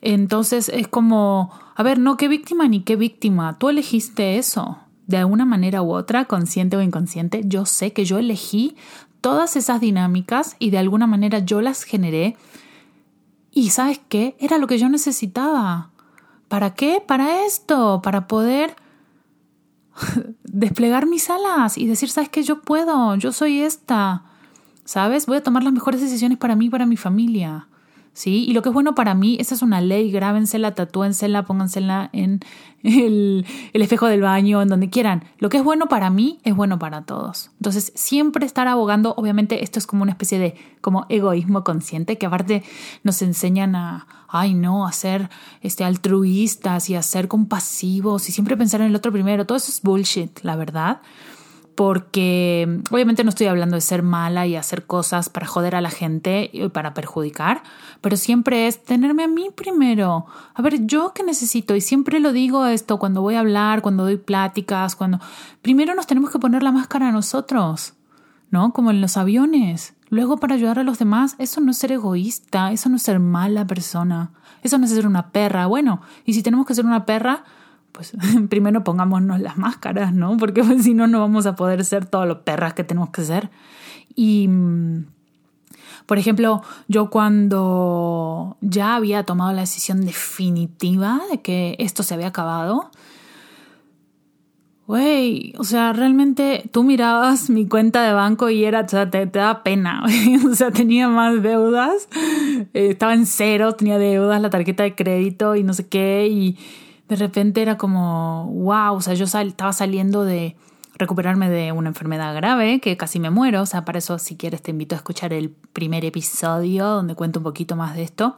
Entonces 0.00 0.68
es 0.68 0.86
como, 0.86 1.52
a 1.74 1.82
ver, 1.82 1.98
no 1.98 2.16
qué 2.16 2.28
víctima 2.28 2.68
ni 2.68 2.80
qué 2.82 2.94
víctima, 2.94 3.58
tú 3.58 3.68
elegiste 3.68 4.38
eso. 4.38 4.78
De 5.08 5.16
alguna 5.16 5.44
manera 5.44 5.82
u 5.82 5.92
otra, 5.92 6.26
consciente 6.26 6.76
o 6.76 6.82
inconsciente, 6.82 7.42
yo 7.44 7.66
sé 7.66 7.92
que 7.92 8.04
yo 8.04 8.18
elegí 8.18 8.76
todas 9.20 9.56
esas 9.56 9.80
dinámicas 9.80 10.56
y 10.58 10.70
de 10.70 10.78
alguna 10.78 11.06
manera 11.06 11.40
yo 11.40 11.60
las 11.60 11.84
generé 11.84 12.36
y 13.52 13.70
sabes 13.70 14.00
qué? 14.08 14.34
Era 14.40 14.58
lo 14.58 14.66
que 14.66 14.78
yo 14.78 14.88
necesitaba. 14.88 15.90
¿Para 16.48 16.74
qué? 16.74 17.02
Para 17.06 17.44
esto, 17.44 18.00
para 18.02 18.26
poder 18.26 18.74
desplegar 20.42 21.06
mis 21.06 21.28
alas 21.28 21.76
y 21.76 21.86
decir, 21.86 22.08
¿sabes 22.08 22.30
qué? 22.30 22.42
Yo 22.42 22.62
puedo, 22.62 23.14
yo 23.16 23.30
soy 23.30 23.60
esta. 23.60 24.24
¿Sabes? 24.84 25.26
Voy 25.26 25.36
a 25.36 25.42
tomar 25.42 25.62
las 25.62 25.72
mejores 25.72 26.00
decisiones 26.00 26.38
para 26.38 26.56
mí 26.56 26.66
y 26.66 26.70
para 26.70 26.86
mi 26.86 26.96
familia. 26.96 27.68
¿Sí? 28.12 28.44
Y 28.46 28.52
lo 28.52 28.62
que 28.62 28.68
es 28.68 28.72
bueno 28.72 28.94
para 28.94 29.14
mí, 29.14 29.36
esa 29.40 29.54
es 29.54 29.62
una 29.62 29.80
ley, 29.80 30.10
grábensela, 30.10 30.74
tatúensela, 30.74 31.44
póngansela 31.44 32.10
en 32.12 32.40
el, 32.82 33.46
espejo 33.72 34.06
del 34.06 34.20
baño, 34.20 34.60
en 34.62 34.68
donde 34.68 34.90
quieran. 34.90 35.24
Lo 35.38 35.48
que 35.48 35.58
es 35.58 35.64
bueno 35.64 35.86
para 35.88 36.10
mí 36.10 36.38
es 36.44 36.54
bueno 36.54 36.78
para 36.78 37.02
todos. 37.02 37.50
Entonces, 37.58 37.92
siempre 37.94 38.44
estar 38.46 38.68
abogando, 38.68 39.14
obviamente 39.16 39.62
esto 39.62 39.78
es 39.78 39.86
como 39.86 40.02
una 40.02 40.12
especie 40.12 40.38
de 40.38 40.54
como 40.80 41.06
egoísmo 41.08 41.64
consciente, 41.64 42.18
que 42.18 42.26
aparte 42.26 42.62
nos 43.02 43.22
enseñan 43.22 43.76
a, 43.76 44.06
ay 44.28 44.54
no, 44.54 44.86
a 44.86 44.92
ser 44.92 45.30
este, 45.60 45.84
altruistas 45.84 46.90
y 46.90 46.96
a 46.96 47.02
ser 47.02 47.28
compasivos 47.28 48.28
y 48.28 48.32
siempre 48.32 48.56
pensar 48.56 48.80
en 48.80 48.88
el 48.88 48.96
otro 48.96 49.12
primero. 49.12 49.46
Todo 49.46 49.58
eso 49.58 49.70
es 49.70 49.82
bullshit, 49.82 50.40
la 50.42 50.56
verdad 50.56 51.00
porque 51.84 52.80
obviamente 52.92 53.24
no 53.24 53.30
estoy 53.30 53.48
hablando 53.48 53.74
de 53.74 53.80
ser 53.80 54.04
mala 54.04 54.46
y 54.46 54.54
hacer 54.54 54.86
cosas 54.86 55.28
para 55.28 55.48
joder 55.48 55.74
a 55.74 55.80
la 55.80 55.90
gente 55.90 56.48
y 56.52 56.68
para 56.68 56.94
perjudicar, 56.94 57.64
pero 58.00 58.16
siempre 58.16 58.68
es 58.68 58.84
tenerme 58.84 59.24
a 59.24 59.26
mí 59.26 59.50
primero. 59.52 60.26
A 60.54 60.62
ver, 60.62 60.86
yo 60.86 61.12
qué 61.12 61.24
necesito 61.24 61.74
y 61.74 61.80
siempre 61.80 62.20
lo 62.20 62.32
digo 62.32 62.66
esto 62.66 63.00
cuando 63.00 63.20
voy 63.20 63.34
a 63.34 63.40
hablar, 63.40 63.82
cuando 63.82 64.04
doy 64.04 64.16
pláticas, 64.16 64.94
cuando 64.94 65.18
primero 65.60 65.96
nos 65.96 66.06
tenemos 66.06 66.30
que 66.30 66.38
poner 66.38 66.62
la 66.62 66.70
máscara 66.70 67.08
a 67.08 67.12
nosotros, 67.12 67.94
¿no? 68.52 68.72
Como 68.72 68.92
en 68.92 69.00
los 69.00 69.16
aviones. 69.16 69.94
Luego 70.08 70.36
para 70.36 70.54
ayudar 70.54 70.78
a 70.78 70.84
los 70.84 71.00
demás, 71.00 71.34
eso 71.40 71.60
no 71.60 71.72
es 71.72 71.78
ser 71.78 71.90
egoísta, 71.90 72.70
eso 72.70 72.90
no 72.90 72.94
es 72.94 73.02
ser 73.02 73.18
mala 73.18 73.66
persona, 73.66 74.30
eso 74.62 74.78
no 74.78 74.84
es 74.84 74.92
ser 74.92 75.08
una 75.08 75.30
perra. 75.30 75.66
Bueno, 75.66 76.00
y 76.24 76.34
si 76.34 76.44
tenemos 76.44 76.64
que 76.64 76.76
ser 76.76 76.86
una 76.86 77.06
perra, 77.06 77.42
pues 77.92 78.12
primero 78.48 78.82
pongámonos 78.84 79.40
las 79.40 79.56
máscaras, 79.56 80.12
¿no? 80.12 80.36
Porque 80.36 80.64
pues, 80.64 80.82
si 80.82 80.94
no, 80.94 81.06
no 81.06 81.20
vamos 81.20 81.46
a 81.46 81.54
poder 81.54 81.84
ser 81.84 82.06
todos 82.06 82.26
los 82.26 82.38
perras 82.38 82.74
que 82.74 82.84
tenemos 82.84 83.10
que 83.10 83.22
ser. 83.22 83.50
Y, 84.14 84.48
mm, 84.48 85.06
por 86.06 86.18
ejemplo, 86.18 86.62
yo 86.88 87.10
cuando 87.10 88.56
ya 88.60 88.96
había 88.96 89.22
tomado 89.24 89.52
la 89.52 89.60
decisión 89.60 90.04
definitiva 90.04 91.20
de 91.30 91.40
que 91.40 91.76
esto 91.78 92.02
se 92.02 92.14
había 92.14 92.28
acabado, 92.28 92.90
güey, 94.86 95.54
o 95.58 95.64
sea, 95.64 95.92
realmente 95.92 96.68
tú 96.72 96.82
mirabas 96.82 97.48
mi 97.48 97.66
cuenta 97.68 98.02
de 98.02 98.12
banco 98.12 98.50
y 98.50 98.64
era, 98.64 98.80
o 98.80 98.88
sea, 98.88 99.08
te, 99.10 99.26
te 99.26 99.38
da 99.38 99.62
pena, 99.62 100.04
o 100.50 100.54
sea, 100.54 100.70
tenía 100.70 101.08
más 101.08 101.42
deudas, 101.42 102.08
eh, 102.74 102.88
estaba 102.90 103.14
en 103.14 103.26
cero, 103.26 103.74
tenía 103.74 103.98
deudas, 103.98 104.42
la 104.42 104.50
tarjeta 104.50 104.82
de 104.82 104.94
crédito 104.94 105.56
y 105.56 105.62
no 105.62 105.72
sé 105.72 105.88
qué, 105.88 106.28
y 106.30 106.58
de 107.08 107.16
repente 107.16 107.62
era 107.62 107.76
como, 107.76 108.46
wow, 108.46 108.94
o 108.94 109.00
sea, 109.00 109.14
yo 109.14 109.24
estaba 109.24 109.72
saliendo 109.72 110.24
de 110.24 110.56
recuperarme 110.94 111.50
de 111.50 111.72
una 111.72 111.88
enfermedad 111.88 112.34
grave, 112.34 112.80
que 112.80 112.96
casi 112.96 113.18
me 113.18 113.30
muero, 113.30 113.62
o 113.62 113.66
sea, 113.66 113.84
para 113.84 113.98
eso 113.98 114.18
si 114.18 114.36
quieres 114.36 114.62
te 114.62 114.70
invito 114.70 114.94
a 114.94 114.98
escuchar 114.98 115.32
el 115.32 115.50
primer 115.50 116.04
episodio 116.04 116.86
donde 116.86 117.14
cuento 117.14 117.40
un 117.40 117.44
poquito 117.44 117.76
más 117.76 117.94
de 117.94 118.02
esto. 118.02 118.36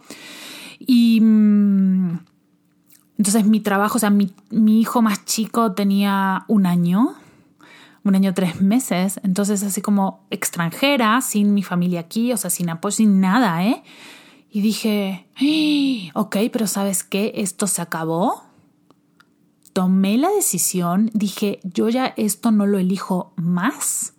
Y... 0.79 1.20
Mm, 1.20 2.18
entonces 3.18 3.46
mi 3.46 3.61
trabajo, 3.61 3.96
o 3.96 3.98
sea, 4.00 4.11
mi, 4.11 4.33
hijo 4.50 5.00
más 5.00 5.24
chico 5.24 5.72
tenía 5.72 6.44
un 6.48 6.66
año, 6.66 7.14
un 8.03 8.14
año 8.14 8.35
tres 8.35 8.61
meses, 8.61 9.20
entonces 9.22 9.62
así 9.62 9.81
como 9.81 10.24
extranjera, 10.31 11.20
sin 11.20 11.55
mi 11.55 11.62
familia 11.62 12.00
aquí, 12.00 12.33
o 12.33 12.37
sea, 12.37 12.50
sin 12.50 12.70
apoyo, 12.70 12.96
sin 12.96 13.20
nada, 13.20 13.64
¿eh? 13.64 13.83
Y 14.50 14.61
dije, 14.61 15.27
ok, 16.14 16.37
pero 16.53 16.66
¿sabes 16.66 17.03
qué? 17.03 17.33
Esto 17.37 17.66
se 17.66 17.83
acabó. 17.83 18.44
Tomé 19.74 20.16
la 20.16 20.30
decisión, 20.30 21.10
dije, 21.12 21.60
yo 21.64 21.90
ya 21.90 22.14
esto 22.16 22.52
no 22.52 22.64
lo 22.66 22.78
elijo 22.78 23.34
más. 23.37 24.14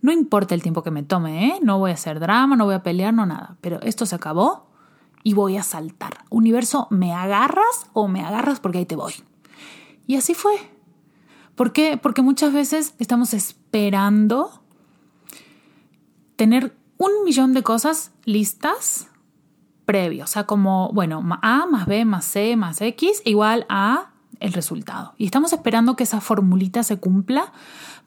No 0.00 0.10
importa 0.10 0.54
el 0.54 0.62
tiempo 0.62 0.82
que 0.82 0.90
me 0.90 1.02
tome, 1.02 1.46
¿eh? 1.46 1.58
No 1.62 1.78
voy 1.78 1.92
a 1.92 1.94
hacer 1.94 2.18
drama, 2.18 2.56
no 2.56 2.64
voy 2.64 2.74
a 2.74 2.82
pelear, 2.82 3.14
no 3.14 3.26
nada, 3.26 3.56
pero 3.60 3.80
esto 3.82 4.06
se 4.06 4.16
acabó 4.16 4.70
y 5.22 5.34
voy 5.34 5.58
a 5.58 5.62
saltar. 5.62 6.24
Universo, 6.30 6.88
¿me 6.90 7.12
agarras 7.12 7.90
o 7.92 8.08
me 8.08 8.24
agarras 8.24 8.58
porque 8.58 8.78
ahí 8.78 8.86
te 8.86 8.96
voy? 8.96 9.12
Y 10.06 10.16
así 10.16 10.34
fue. 10.34 10.54
¿Por 11.54 11.72
qué? 11.72 11.96
Porque 11.96 12.22
muchas 12.22 12.52
veces 12.52 12.94
estamos 12.98 13.34
esperando 13.34 14.62
tener 16.36 16.74
un 16.96 17.10
millón 17.24 17.52
de 17.52 17.62
cosas 17.62 18.12
listas 18.24 19.08
previo. 19.84 20.24
O 20.24 20.26
sea, 20.26 20.44
como, 20.44 20.90
bueno, 20.94 21.22
A 21.42 21.66
más 21.66 21.86
B 21.86 22.06
más 22.06 22.24
C 22.24 22.56
más 22.56 22.80
X 22.80 23.20
igual 23.26 23.66
a 23.68 24.13
el 24.40 24.52
resultado. 24.52 25.14
Y 25.18 25.24
estamos 25.24 25.52
esperando 25.52 25.96
que 25.96 26.04
esa 26.04 26.20
formulita 26.20 26.82
se 26.82 26.98
cumpla 26.98 27.52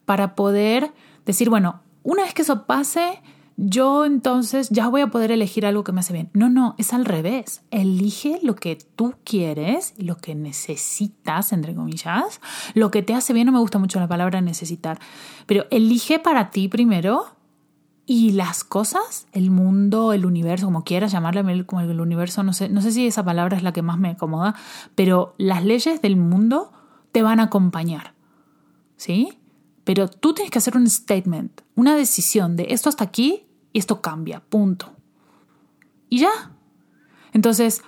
para 0.05 0.35
poder 0.35 0.93
decir, 1.25 1.49
bueno, 1.49 1.81
una 2.03 2.23
vez 2.23 2.33
que 2.33 2.43
eso 2.43 2.65
pase, 2.65 3.21
yo 3.57 4.05
entonces 4.05 4.69
ya 4.69 4.87
voy 4.87 5.01
a 5.01 5.07
poder 5.07 5.31
elegir 5.31 5.65
algo 5.65 5.83
que 5.83 5.91
me 5.91 5.99
hace 5.99 6.13
bien. 6.13 6.29
No, 6.33 6.47
no, 6.49 6.75
es 6.77 6.93
al 6.93 7.05
revés. 7.05 7.61
Elige 7.71 8.39
lo 8.43 8.55
que 8.55 8.77
tú 8.95 9.15
quieres, 9.23 9.95
lo 9.97 10.17
que 10.17 10.35
necesitas, 10.35 11.51
entre 11.51 11.73
comillas, 11.73 12.39
lo 12.75 12.91
que 12.91 13.01
te 13.01 13.15
hace 13.15 13.33
bien. 13.33 13.47
No 13.47 13.51
me 13.51 13.59
gusta 13.59 13.79
mucho 13.79 13.99
la 13.99 14.07
palabra 14.07 14.41
necesitar, 14.41 14.99
pero 15.47 15.65
elige 15.71 16.19
para 16.19 16.51
ti 16.51 16.67
primero 16.67 17.36
y 18.09 18.31
las 18.31 18.63
cosas, 18.63 19.27
el 19.33 19.51
mundo, 19.51 20.13
el 20.13 20.25
universo, 20.25 20.65
como 20.65 20.85
quieras 20.85 21.11
llamarle, 21.11 21.65
como 21.65 21.81
el 21.81 21.99
universo, 21.99 22.41
no 22.41 22.53
sé, 22.53 22.69
no 22.69 22.81
sé 22.81 22.93
si 22.93 23.05
esa 23.05 23.23
palabra 23.25 23.57
es 23.57 23.63
la 23.63 23.73
que 23.73 23.81
más 23.81 23.99
me 23.99 24.11
acomoda, 24.11 24.55
pero 24.95 25.35
las 25.37 25.65
leyes 25.65 26.01
del 26.01 26.15
mundo 26.15 26.71
te 27.11 27.21
van 27.21 27.41
a 27.41 27.43
acompañar. 27.43 28.13
¿Sí? 28.95 29.37
Pero 29.83 30.07
tú 30.07 30.33
tienes 30.33 30.51
que 30.51 30.57
hacer 30.57 30.77
un 30.77 30.89
statement, 30.89 31.61
una 31.75 31.95
decisión 31.97 32.55
de 32.55 32.67
esto 32.69 32.87
hasta 32.87 33.03
aquí 33.03 33.45
y 33.73 33.79
esto 33.79 34.01
cambia, 34.01 34.39
punto. 34.39 34.93
Y 36.09 36.19
ya. 36.19 36.51
Entonces, 37.33 37.83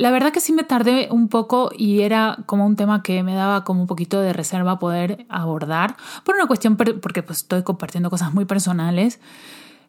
la 0.00 0.10
verdad 0.10 0.32
que 0.32 0.40
sí 0.40 0.54
me 0.54 0.64
tardé 0.64 1.08
un 1.10 1.28
poco 1.28 1.70
y 1.76 2.00
era 2.00 2.38
como 2.46 2.64
un 2.64 2.74
tema 2.74 3.02
que 3.02 3.22
me 3.22 3.34
daba 3.34 3.64
como 3.64 3.82
un 3.82 3.86
poquito 3.86 4.18
de 4.18 4.32
reserva 4.32 4.78
poder 4.78 5.26
abordar, 5.28 5.94
por 6.24 6.36
una 6.36 6.46
cuestión, 6.46 6.78
porque 6.78 7.22
pues 7.22 7.40
estoy 7.40 7.64
compartiendo 7.64 8.08
cosas 8.08 8.32
muy 8.32 8.46
personales 8.46 9.20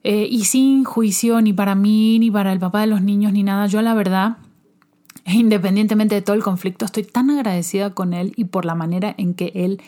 eh, 0.04 0.28
y 0.30 0.44
sin 0.44 0.84
juicio 0.84 1.40
ni 1.40 1.54
para 1.54 1.76
mí, 1.76 2.20
ni 2.20 2.30
para 2.30 2.52
el 2.52 2.60
papá 2.60 2.82
de 2.82 2.88
los 2.88 3.02
niños, 3.02 3.32
ni 3.32 3.44
nada. 3.44 3.68
Yo 3.68 3.82
la 3.82 3.94
verdad, 3.94 4.36
independientemente 5.28 6.16
de 6.16 6.22
todo 6.22 6.36
el 6.36 6.44
conflicto, 6.44 6.84
estoy 6.84 7.04
tan 7.04 7.30
agradecida 7.30 7.92
con 7.92 8.14
él 8.14 8.34
y 8.36 8.44
por 8.44 8.66
la 8.66 8.76
manera 8.76 9.16
en 9.18 9.34
que 9.34 9.54
él 9.56 9.82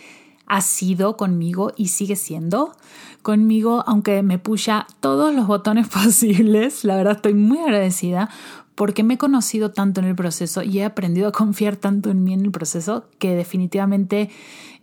ha 0.48 0.62
sido 0.62 1.18
conmigo 1.18 1.74
y 1.76 1.90
sigue 1.90 2.16
siendo 2.16 2.78
conmigo, 3.24 3.84
aunque 3.88 4.24
me 4.24 4.40
puya 4.40 4.88
todos 5.02 5.36
los 5.36 5.48
botones 5.48 5.88
posibles. 6.04 6.86
La 6.86 6.96
verdad 6.96 7.18
estoy 7.18 7.34
muy 7.34 7.58
agradecida 7.58 8.30
porque 8.76 9.04
me 9.04 9.16
he 9.16 9.18
conocido 9.18 9.72
tanto 9.72 10.00
en 10.02 10.08
el 10.08 10.16
proceso 10.16 10.64
y 10.64 10.80
he 10.80 10.86
aprendido 10.86 11.28
a 11.28 11.32
confiar 11.32 11.76
tanto 11.76 12.10
en 12.10 12.24
mí 12.24 12.34
en 12.34 12.42
el 12.42 12.52
proceso 12.52 13.06
que 13.20 13.36
definitivamente 13.36 14.30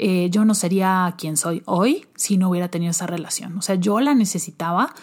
eh, 0.02 0.30
yo 0.30 0.46
no 0.46 0.54
sería 0.54 1.14
quien 1.18 1.36
soy 1.36 1.62
hoy 1.66 2.06
si 2.16 2.38
no 2.38 2.48
hubiera 2.48 2.68
tenido 2.68 2.90
esa 2.90 3.06
relación. 3.06 3.58
O 3.58 3.62
sea, 3.62 3.74
yo 3.74 4.00
la 4.00 4.14
necesitaba, 4.14 4.94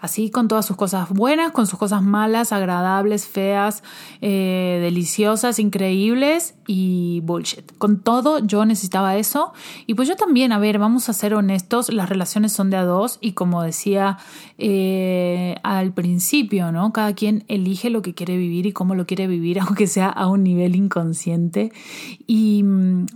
así 0.00 0.30
con 0.30 0.48
todas 0.48 0.64
sus 0.64 0.76
cosas 0.76 1.10
buenas, 1.10 1.52
con 1.52 1.66
sus 1.66 1.78
cosas 1.78 2.02
malas, 2.02 2.52
agradables, 2.52 3.26
feas, 3.26 3.82
eh, 4.22 4.78
deliciosas, 4.80 5.58
increíbles 5.58 6.54
y 6.66 7.20
bullshit. 7.24 7.70
Con 7.76 8.00
todo 8.00 8.38
yo 8.38 8.64
necesitaba 8.64 9.16
eso. 9.16 9.52
Y 9.86 9.92
pues 9.92 10.08
yo 10.08 10.16
también, 10.16 10.52
a 10.52 10.58
ver, 10.58 10.78
vamos 10.78 11.10
a 11.10 11.12
ser 11.12 11.34
honestos, 11.34 11.92
las 11.92 12.08
relaciones 12.08 12.52
son 12.52 12.70
de 12.70 12.78
a 12.78 12.84
dos 12.84 13.18
y 13.20 13.32
como 13.32 13.62
decía 13.62 14.16
eh, 14.56 15.56
al 15.64 15.92
principio, 15.92 16.72
¿no? 16.72 16.94
Cada 16.94 17.14
quien 17.14 17.44
elige 17.48 17.90
lo 17.90 18.00
que 18.00 18.14
quiere 18.14 18.35
vivir 18.36 18.66
y 18.66 18.72
cómo 18.72 18.94
lo 18.94 19.06
quiere 19.06 19.26
vivir, 19.26 19.60
aunque 19.60 19.86
sea 19.86 20.08
a 20.08 20.28
un 20.28 20.42
nivel 20.42 20.76
inconsciente. 20.76 21.72
Y 22.26 22.62
mm, 22.62 23.06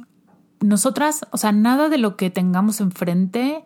nosotras, 0.61 1.27
o 1.31 1.37
sea, 1.37 1.53
nada 1.53 1.89
de 1.89 1.99
lo 1.99 2.17
que 2.17 2.31
tengamos 2.31 2.81
enfrente 2.81 3.65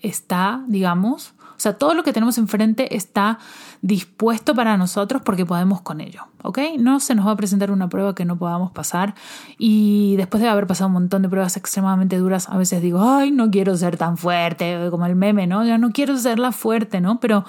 está, 0.00 0.64
digamos, 0.68 1.34
o 1.56 1.60
sea, 1.60 1.78
todo 1.78 1.94
lo 1.94 2.02
que 2.02 2.12
tenemos 2.12 2.36
enfrente 2.36 2.96
está 2.96 3.38
dispuesto 3.80 4.54
para 4.54 4.76
nosotros 4.76 5.22
porque 5.22 5.46
podemos 5.46 5.80
con 5.80 6.02
ello, 6.02 6.24
¿ok? 6.42 6.58
No 6.78 7.00
se 7.00 7.14
nos 7.14 7.26
va 7.26 7.30
a 7.30 7.36
presentar 7.36 7.70
una 7.70 7.88
prueba 7.88 8.14
que 8.14 8.26
no 8.26 8.36
podamos 8.36 8.72
pasar 8.72 9.14
y 9.58 10.16
después 10.16 10.42
de 10.42 10.50
haber 10.50 10.66
pasado 10.66 10.88
un 10.88 10.94
montón 10.94 11.22
de 11.22 11.30
pruebas 11.30 11.56
extremadamente 11.56 12.18
duras, 12.18 12.50
a 12.50 12.58
veces 12.58 12.82
digo, 12.82 13.00
ay, 13.00 13.30
no 13.30 13.50
quiero 13.50 13.74
ser 13.76 13.96
tan 13.96 14.18
fuerte, 14.18 14.88
como 14.90 15.06
el 15.06 15.16
meme, 15.16 15.46
¿no? 15.46 15.64
Ya 15.64 15.78
no 15.78 15.92
quiero 15.92 16.18
ser 16.18 16.38
la 16.38 16.52
fuerte, 16.52 17.00
¿no? 17.00 17.20
Pero, 17.20 17.44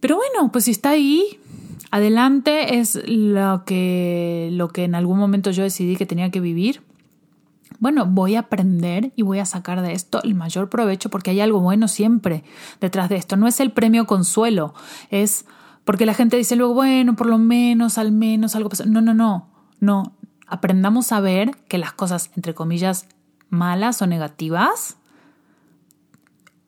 pero 0.00 0.16
bueno, 0.16 0.52
pues 0.52 0.64
si 0.64 0.72
está 0.72 0.90
ahí, 0.90 1.40
adelante 1.90 2.78
es 2.78 3.00
lo 3.06 3.64
que, 3.64 4.50
lo 4.52 4.68
que 4.68 4.84
en 4.84 4.94
algún 4.94 5.18
momento 5.18 5.50
yo 5.50 5.62
decidí 5.62 5.96
que 5.96 6.06
tenía 6.06 6.30
que 6.30 6.40
vivir 6.40 6.82
bueno, 7.80 8.06
voy 8.06 8.34
a 8.34 8.40
aprender 8.40 9.12
y 9.14 9.22
voy 9.22 9.38
a 9.38 9.46
sacar 9.46 9.82
de 9.82 9.92
esto 9.92 10.20
el 10.24 10.34
mayor 10.34 10.68
provecho 10.68 11.10
porque 11.10 11.30
hay 11.30 11.40
algo 11.40 11.60
bueno 11.60 11.86
siempre 11.86 12.42
detrás 12.80 13.08
de 13.08 13.16
esto. 13.16 13.36
No 13.36 13.46
es 13.46 13.60
el 13.60 13.70
premio 13.70 14.06
consuelo, 14.06 14.74
es 15.10 15.44
porque 15.84 16.04
la 16.04 16.14
gente 16.14 16.36
dice 16.36 16.56
luego, 16.56 16.74
bueno, 16.74 17.14
por 17.14 17.28
lo 17.28 17.38
menos, 17.38 17.96
al 17.98 18.12
menos 18.12 18.56
algo 18.56 18.68
pasa. 18.68 18.84
No, 18.84 19.00
no, 19.00 19.14
no, 19.14 19.48
no. 19.80 20.12
Aprendamos 20.46 21.12
a 21.12 21.20
ver 21.20 21.52
que 21.68 21.78
las 21.78 21.92
cosas, 21.92 22.30
entre 22.36 22.54
comillas, 22.54 23.06
malas 23.48 24.02
o 24.02 24.06
negativas, 24.06 24.96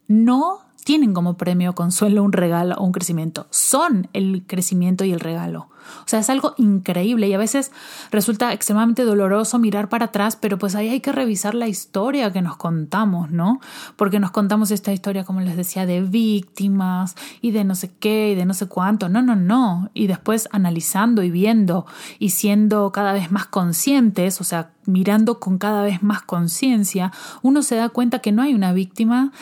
no 0.07 0.61
tienen 0.85 1.15
como 1.15 1.37
premio 1.37 1.75
consuelo 1.75 2.23
un 2.23 2.33
regalo 2.33 2.77
o 2.77 2.85
un 2.85 2.93
crecimiento, 2.93 3.47
son 3.51 4.09
el 4.13 4.45
crecimiento 4.47 5.05
y 5.05 5.13
el 5.13 5.21
regalo. 5.21 5.69
O 6.05 6.09
sea, 6.09 6.21
es 6.21 6.31
algo 6.31 6.55
increíble 6.57 7.29
y 7.29 7.35
a 7.35 7.39
veces 7.39 7.73
resulta 8.11 8.53
extremadamente 8.53 9.05
doloroso 9.05 9.59
mirar 9.59 9.89
para 9.89 10.07
atrás, 10.07 10.37
pero 10.37 10.59
pues 10.59 10.75
ahí 10.75 10.89
hay 10.89 11.01
que 11.01 11.13
revisar 11.13 11.55
la 11.55 11.69
historia 11.69 12.33
que 12.33 12.43
nos 12.43 12.57
contamos, 12.57 13.31
¿no? 13.31 13.61
Porque 13.97 14.21
nos 14.21 14.31
contamos 14.31 14.71
esta 14.71 14.93
historia, 14.93 15.25
como 15.25 15.41
les 15.41 15.57
decía, 15.57 15.87
de 15.87 16.01
víctimas 16.01 17.17
y 17.41 17.51
de 17.51 17.65
no 17.65 17.75
sé 17.75 17.91
qué 17.99 18.33
y 18.33 18.35
de 18.35 18.45
no 18.45 18.55
sé 18.55 18.67
cuánto. 18.67 19.09
No, 19.09 19.23
no, 19.23 19.37
no. 19.37 19.91
Y 19.95 20.07
después 20.07 20.49
analizando 20.53 21.23
y 21.23 21.31
viendo 21.31 21.87
y 22.19 22.31
siendo 22.31 22.93
cada 22.93 23.13
vez 23.13 23.31
más 23.31 23.47
conscientes, 23.47 24.41
o 24.41 24.45
sea, 24.45 24.71
mirando 24.87 25.39
con 25.39 25.59
cada 25.59 25.83
vez 25.83 26.03
más 26.03 26.23
conciencia, 26.23 27.13
uno 27.43 27.63
se 27.63 27.77
da 27.77 27.89
cuenta 27.89 28.21
que 28.21 28.33
no 28.33 28.43
hay 28.43 28.55
una 28.55 28.73
víctima 28.73 29.33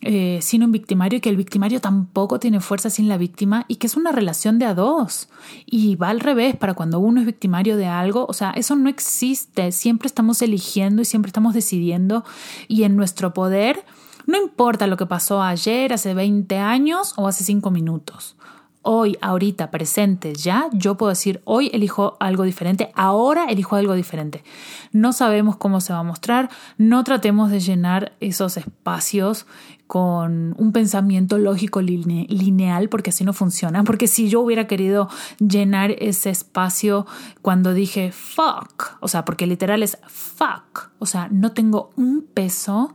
eh, 0.00 0.38
sin 0.42 0.62
un 0.62 0.70
victimario 0.70 1.16
y 1.16 1.20
que 1.20 1.28
el 1.28 1.36
victimario 1.36 1.80
tampoco 1.80 2.38
tiene 2.38 2.60
fuerza 2.60 2.88
sin 2.88 3.08
la 3.08 3.18
víctima 3.18 3.64
y 3.66 3.76
que 3.76 3.88
es 3.88 3.96
una 3.96 4.12
relación 4.12 4.58
de 4.58 4.64
a 4.64 4.74
dos. 4.74 5.28
Y 5.66 5.96
va 5.96 6.10
al 6.10 6.20
revés, 6.20 6.56
para 6.56 6.74
cuando 6.74 7.00
uno 7.00 7.20
es 7.20 7.26
victimario 7.26 7.76
de 7.76 7.86
algo, 7.86 8.26
o 8.28 8.32
sea, 8.32 8.50
eso 8.52 8.76
no 8.76 8.88
existe, 8.88 9.72
siempre 9.72 10.06
estamos 10.06 10.40
eligiendo 10.40 11.02
y 11.02 11.04
siempre 11.04 11.30
estamos 11.30 11.52
decidiendo 11.52 12.24
y 12.68 12.84
en 12.84 12.96
nuestro 12.96 13.34
poder, 13.34 13.84
no 14.26 14.36
importa 14.36 14.86
lo 14.86 14.96
que 14.96 15.06
pasó 15.06 15.42
ayer, 15.42 15.92
hace 15.92 16.14
20 16.14 16.56
años 16.58 17.14
o 17.16 17.26
hace 17.26 17.42
5 17.44 17.70
minutos 17.70 18.36
hoy, 18.82 19.18
ahorita, 19.20 19.70
presente, 19.70 20.34
ya, 20.34 20.68
yo 20.72 20.96
puedo 20.96 21.10
decir, 21.10 21.40
hoy 21.44 21.70
elijo 21.72 22.16
algo 22.20 22.44
diferente, 22.44 22.90
ahora 22.94 23.46
elijo 23.48 23.76
algo 23.76 23.94
diferente. 23.94 24.44
No 24.92 25.12
sabemos 25.12 25.56
cómo 25.56 25.80
se 25.80 25.92
va 25.92 25.98
a 26.00 26.04
mostrar, 26.04 26.48
no 26.76 27.04
tratemos 27.04 27.50
de 27.50 27.60
llenar 27.60 28.12
esos 28.20 28.56
espacios 28.56 29.46
con 29.88 30.54
un 30.58 30.72
pensamiento 30.72 31.38
lógico 31.38 31.80
lineal, 31.80 32.88
porque 32.90 33.10
así 33.10 33.24
no 33.24 33.32
funciona. 33.32 33.84
Porque 33.84 34.06
si 34.06 34.28
yo 34.28 34.40
hubiera 34.40 34.66
querido 34.66 35.08
llenar 35.38 35.92
ese 35.98 36.30
espacio 36.30 37.06
cuando 37.42 37.72
dije 37.72 38.12
fuck, 38.12 38.98
o 39.00 39.08
sea, 39.08 39.24
porque 39.24 39.46
literal 39.46 39.82
es 39.82 39.98
fuck, 40.06 40.90
o 40.98 41.06
sea, 41.06 41.28
no 41.30 41.52
tengo 41.52 41.90
un 41.96 42.22
peso, 42.22 42.94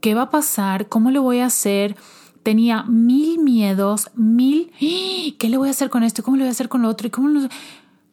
¿qué 0.00 0.14
va 0.14 0.22
a 0.22 0.30
pasar? 0.30 0.88
¿Cómo 0.88 1.10
lo 1.10 1.22
voy 1.22 1.40
a 1.40 1.46
hacer? 1.46 1.96
Tenía 2.42 2.82
mil 2.84 3.38
miedos, 3.40 4.10
mil, 4.14 4.70
¡Ah! 4.74 5.34
¿qué 5.38 5.48
le 5.48 5.56
voy 5.56 5.68
a 5.68 5.72
hacer 5.72 5.90
con 5.90 6.02
esto? 6.02 6.22
¿Cómo 6.22 6.36
le 6.36 6.44
voy 6.44 6.48
a 6.48 6.52
hacer 6.52 6.68
con 6.68 6.82
lo 6.82 6.88
otro? 6.88 7.06
¿Y 7.06 7.10
cómo 7.10 7.48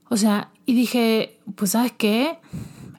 O 0.09 0.17
sea, 0.17 0.49
y 0.65 0.73
dije, 0.73 1.39
pues 1.55 1.71
sabes 1.71 1.91
qué, 1.91 2.39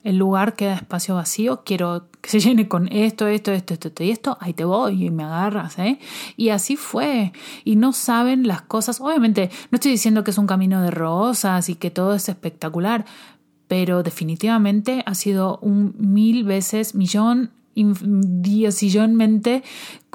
el 0.07 0.19
lugar 0.19 0.55
queda 0.55 0.77
espacio 0.77 1.17
vacío, 1.17 1.65
quiero 1.65 2.07
que 2.21 2.31
se 2.31 2.39
llene 2.39 2.69
con 2.69 2.87
esto, 2.93 3.27
esto, 3.27 3.51
esto, 3.51 3.75
esto, 3.75 4.05
y 4.05 4.11
esto, 4.12 4.39
ahí 4.41 4.53
te 4.53 4.65
voy 4.65 5.05
y 5.05 5.11
me 5.11 5.25
agarras, 5.25 5.81
¿eh? 5.81 5.99
Y 6.37 6.51
así 6.51 6.77
fue. 6.77 7.33
Y 7.65 7.75
no 7.75 7.93
saben 7.93 8.47
las 8.47 8.62
cosas. 8.62 9.01
Obviamente, 9.01 9.51
no 9.73 9.77
estoy 9.77 9.91
diciendo 9.91 10.23
que 10.23 10.31
es 10.31 10.39
un 10.39 10.47
camino 10.47 10.81
de 10.81 10.93
rosas 10.93 11.69
y 11.69 11.75
que 11.75 11.91
todo 11.91 12.15
es 12.15 12.29
espectacular, 12.29 13.05
pero 13.67 14.05
definitivamente 14.05 15.03
ha 15.07 15.15
sido 15.17 15.59
un 15.61 15.97
mil 15.99 16.45
veces, 16.45 16.95
millón, 16.95 17.51
diosillónmente 17.77 19.62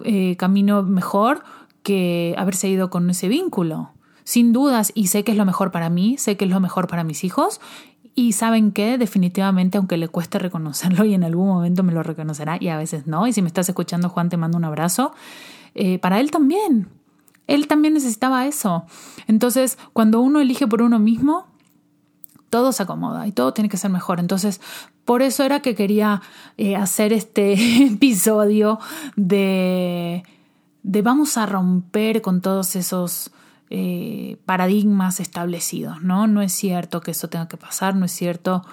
eh, 0.04 0.36
camino 0.38 0.84
mejor 0.84 1.43
que 1.84 2.36
haberse 2.38 2.67
ido 2.69 2.89
con 2.89 3.10
ese 3.10 3.28
vínculo. 3.28 3.91
Sin 4.24 4.54
dudas, 4.54 4.91
y 4.95 5.08
sé 5.08 5.24
que 5.24 5.32
es 5.32 5.38
lo 5.38 5.45
mejor 5.45 5.71
para 5.71 5.89
mí, 5.89 6.17
sé 6.17 6.38
que 6.38 6.45
es 6.45 6.52
lo 6.52 6.60
mejor 6.60 6.88
para 6.88 7.04
mis 7.04 7.24
hijos, 7.24 7.60
y 8.13 8.34
saben 8.34 8.71
que 8.71 8.97
definitivamente, 8.97 9.78
aunque 9.78 9.97
le 9.97 10.08
cueste 10.08 10.38
reconocerlo 10.38 11.06
y 11.06 11.13
en 11.13 11.24
algún 11.24 11.47
momento 11.47 11.84
me 11.84 11.93
lo 11.93 12.04
reconocerá 12.04 12.58
y 12.60 12.67
a 12.67 12.78
veces 12.78 13.08
no, 13.08 13.26
y 13.28 13.34
si 13.34 13.41
me 13.41 13.47
estás 13.47 13.69
escuchando 13.69 14.10
Juan 14.10 14.30
te 14.30 14.38
mando 14.38 14.58
un 14.58 14.65
abrazo, 14.65 15.13
eh, 15.76 16.00
para 16.00 16.19
él 16.19 16.32
también. 16.32 16.89
Él 17.47 17.67
también 17.67 17.93
necesitaba 17.93 18.45
eso. 18.45 18.86
Entonces, 19.28 19.78
cuando 19.93 20.21
uno 20.21 20.39
elige 20.39 20.67
por 20.67 20.82
uno 20.82 21.00
mismo, 21.00 21.47
todo 22.51 22.73
se 22.73 22.83
acomoda 22.83 23.25
y 23.25 23.31
todo 23.31 23.53
tiene 23.53 23.69
que 23.69 23.77
ser 23.77 23.89
mejor. 23.89 24.19
Entonces, 24.19 24.61
por 25.05 25.23
eso 25.23 25.43
era 25.43 25.61
que 25.61 25.73
quería 25.73 26.21
eh, 26.57 26.75
hacer 26.75 27.13
este 27.13 27.53
episodio 27.87 28.77
de, 29.15 30.23
de 30.83 31.01
vamos 31.01 31.37
a 31.37 31.47
romper 31.47 32.21
con 32.21 32.41
todos 32.41 32.75
esos 32.75 33.31
eh, 33.71 34.37
paradigmas 34.45 35.21
establecidos, 35.21 36.03
¿no? 36.03 36.27
No 36.27 36.41
es 36.41 36.51
cierto 36.51 36.99
que 36.99 37.11
eso 37.11 37.29
tenga 37.29 37.47
que 37.47 37.55
pasar, 37.57 37.95
no 37.95 38.05
es 38.05 38.11
cierto 38.11 38.65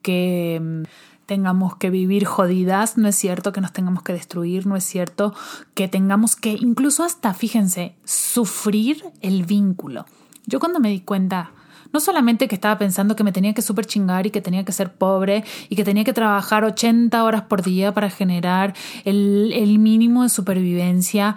que 0.00 0.60
mm, 0.62 0.82
tengamos 1.26 1.74
que 1.74 1.90
vivir 1.90 2.26
jodidas, 2.26 2.96
no 2.96 3.08
es 3.08 3.16
cierto 3.16 3.52
que 3.52 3.60
nos 3.60 3.72
tengamos 3.72 4.04
que 4.04 4.12
destruir, 4.12 4.64
no 4.64 4.76
es 4.76 4.84
cierto 4.84 5.34
que 5.74 5.88
tengamos 5.88 6.36
que, 6.36 6.52
incluso 6.52 7.02
hasta, 7.02 7.34
fíjense, 7.34 7.96
sufrir 8.04 9.02
el 9.22 9.44
vínculo. 9.44 10.06
Yo 10.46 10.60
cuando 10.60 10.78
me 10.78 10.90
di 10.90 11.00
cuenta, 11.00 11.50
no 11.94 12.00
solamente 12.00 12.48
que 12.48 12.56
estaba 12.56 12.76
pensando 12.76 13.16
que 13.16 13.24
me 13.24 13.32
tenía 13.32 13.54
que 13.54 13.62
super 13.62 13.86
chingar 13.86 14.26
y 14.26 14.30
que 14.30 14.40
tenía 14.40 14.64
que 14.64 14.72
ser 14.72 14.92
pobre 14.92 15.44
y 15.68 15.76
que 15.76 15.84
tenía 15.84 16.02
que 16.02 16.12
trabajar 16.12 16.64
80 16.64 17.22
horas 17.22 17.42
por 17.42 17.62
día 17.62 17.94
para 17.94 18.10
generar 18.10 18.74
el, 19.04 19.52
el 19.54 19.78
mínimo 19.78 20.24
de 20.24 20.28
supervivencia, 20.28 21.36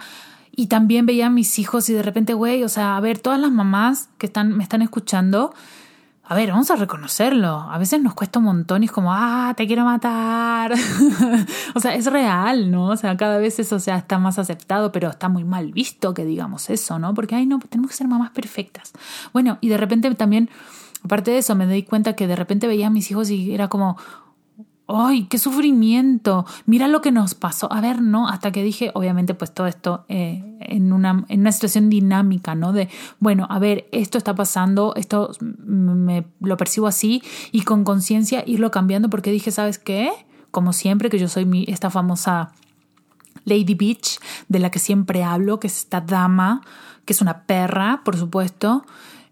y 0.58 0.66
también 0.66 1.06
veía 1.06 1.26
a 1.26 1.30
mis 1.30 1.60
hijos 1.60 1.88
y 1.88 1.92
de 1.92 2.02
repente, 2.02 2.34
güey, 2.34 2.64
o 2.64 2.68
sea, 2.68 2.96
a 2.96 3.00
ver, 3.00 3.20
todas 3.20 3.38
las 3.38 3.52
mamás 3.52 4.08
que 4.18 4.26
están, 4.26 4.56
me 4.56 4.64
están 4.64 4.82
escuchando, 4.82 5.54
a 6.30 6.34
ver, 6.34 6.50
vamos 6.50 6.70
a 6.70 6.76
reconocerlo. 6.76 7.48
A 7.48 7.78
veces 7.78 8.02
nos 8.02 8.12
cuesta 8.12 8.38
un 8.38 8.44
montón 8.44 8.82
y 8.82 8.86
es 8.86 8.92
como, 8.92 9.14
ah, 9.14 9.54
te 9.56 9.66
quiero 9.66 9.86
matar. 9.86 10.74
o 11.74 11.80
sea, 11.80 11.94
es 11.94 12.04
real, 12.04 12.70
¿no? 12.70 12.88
O 12.88 12.96
sea, 12.98 13.16
cada 13.16 13.38
vez 13.38 13.58
eso 13.58 13.80
sea, 13.80 13.96
está 13.96 14.18
más 14.18 14.38
aceptado, 14.38 14.92
pero 14.92 15.08
está 15.08 15.30
muy 15.30 15.44
mal 15.44 15.72
visto 15.72 16.12
que 16.12 16.26
digamos 16.26 16.68
eso, 16.68 16.98
¿no? 16.98 17.14
Porque, 17.14 17.34
ay, 17.34 17.46
no, 17.46 17.58
tenemos 17.60 17.90
que 17.90 17.96
ser 17.96 18.08
mamás 18.08 18.30
perfectas. 18.30 18.92
Bueno, 19.32 19.56
y 19.62 19.70
de 19.70 19.78
repente 19.78 20.14
también, 20.16 20.50
aparte 21.02 21.30
de 21.30 21.38
eso, 21.38 21.54
me 21.54 21.66
di 21.66 21.82
cuenta 21.82 22.12
que 22.12 22.26
de 22.26 22.36
repente 22.36 22.66
veía 22.66 22.88
a 22.88 22.90
mis 22.90 23.10
hijos 23.10 23.30
y 23.30 23.54
era 23.54 23.68
como, 23.68 23.96
¡Ay, 24.90 25.24
qué 25.24 25.36
sufrimiento! 25.36 26.46
Mira 26.64 26.88
lo 26.88 27.02
que 27.02 27.12
nos 27.12 27.34
pasó. 27.34 27.70
A 27.70 27.82
ver, 27.82 28.00
no, 28.00 28.26
hasta 28.26 28.52
que 28.52 28.62
dije, 28.62 28.90
obviamente, 28.94 29.34
pues 29.34 29.52
todo 29.52 29.66
esto 29.66 30.06
eh, 30.08 30.42
en, 30.60 30.94
una, 30.94 31.26
en 31.28 31.40
una 31.40 31.52
situación 31.52 31.90
dinámica, 31.90 32.54
¿no? 32.54 32.72
De, 32.72 32.88
bueno, 33.20 33.46
a 33.50 33.58
ver, 33.58 33.86
esto 33.92 34.16
está 34.16 34.34
pasando, 34.34 34.94
esto 34.96 35.30
me 35.40 36.24
lo 36.40 36.56
percibo 36.56 36.86
así 36.86 37.22
y 37.52 37.62
con 37.62 37.84
conciencia 37.84 38.42
irlo 38.46 38.70
cambiando 38.70 39.10
porque 39.10 39.30
dije, 39.30 39.50
¿sabes 39.50 39.78
qué? 39.78 40.10
Como 40.50 40.72
siempre, 40.72 41.10
que 41.10 41.18
yo 41.18 41.28
soy 41.28 41.44
mi, 41.44 41.66
esta 41.68 41.90
famosa 41.90 42.52
Lady 43.44 43.74
Beach, 43.74 44.18
de 44.48 44.58
la 44.58 44.70
que 44.70 44.78
siempre 44.78 45.22
hablo, 45.22 45.60
que 45.60 45.66
es 45.66 45.76
esta 45.76 46.00
dama, 46.00 46.62
que 47.04 47.12
es 47.12 47.20
una 47.20 47.42
perra, 47.44 48.00
por 48.06 48.16
supuesto. 48.16 48.86